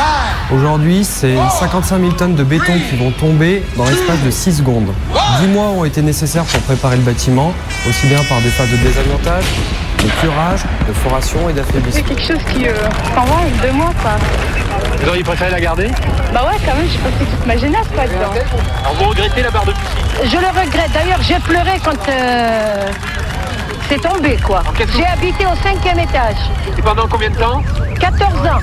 [0.54, 4.92] Aujourd'hui, c'est 55 000 tonnes de béton qui vont tomber dans l'espace de 6 secondes.
[5.40, 7.52] 10 mois ont été nécessaires pour préparer le bâtiment,
[7.88, 9.44] aussi bien par des phases de désamiantage,
[10.02, 12.02] de curage, de foration et C'est d'affaiblissement.
[12.08, 12.74] quelque chose qui euh,
[13.14, 14.12] s'envoie en deux mois, quoi.
[15.00, 15.88] Vous auriez préféré la garder?
[16.32, 18.32] Bah ouais, quand même, j'ai passé toute ma jeunesse, quoi, dedans.
[18.82, 20.92] Alors vous regrettez la barre de piscine Je le regrette.
[20.92, 22.86] D'ailleurs, j'ai pleuré quand euh,
[23.88, 24.62] c'est tombé, quoi.
[24.96, 26.36] J'ai habité au cinquième étage.
[26.78, 27.62] Et pendant combien de temps?
[28.00, 28.60] 14 ans.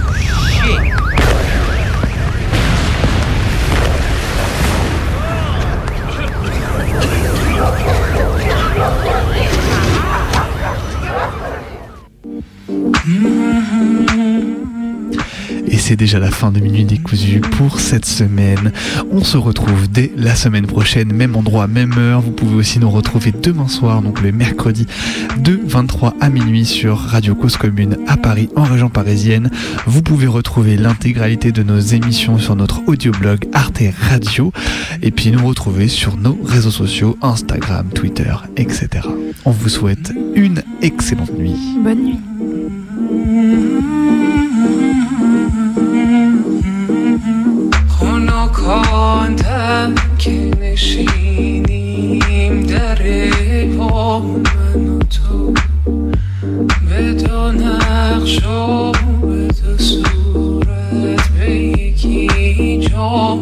[15.99, 18.71] Déjà la fin de Minuit décousu pour cette semaine.
[19.11, 22.21] On se retrouve dès la semaine prochaine, même endroit, même heure.
[22.21, 24.87] Vous pouvez aussi nous retrouver demain soir, donc le mercredi,
[25.39, 29.51] de 23 à minuit sur Radio Cause Commune à Paris, en région parisienne.
[29.87, 34.53] Vous pouvez retrouver l'intégralité de nos émissions sur notre audioblog Arte Radio.
[35.01, 38.87] Et puis nous retrouver sur nos réseaux sociaux, Instagram, Twitter, etc.
[39.43, 41.57] On vous souhaite une excellente nuit.
[41.83, 42.38] Bonne nuit.
[49.19, 51.83] خنکاندم که نشینیم
[52.63, 52.97] در
[53.77, 55.53] پا من و تو.
[56.89, 58.91] به دو نقش و
[59.21, 63.39] به دو صورت به یکی جا.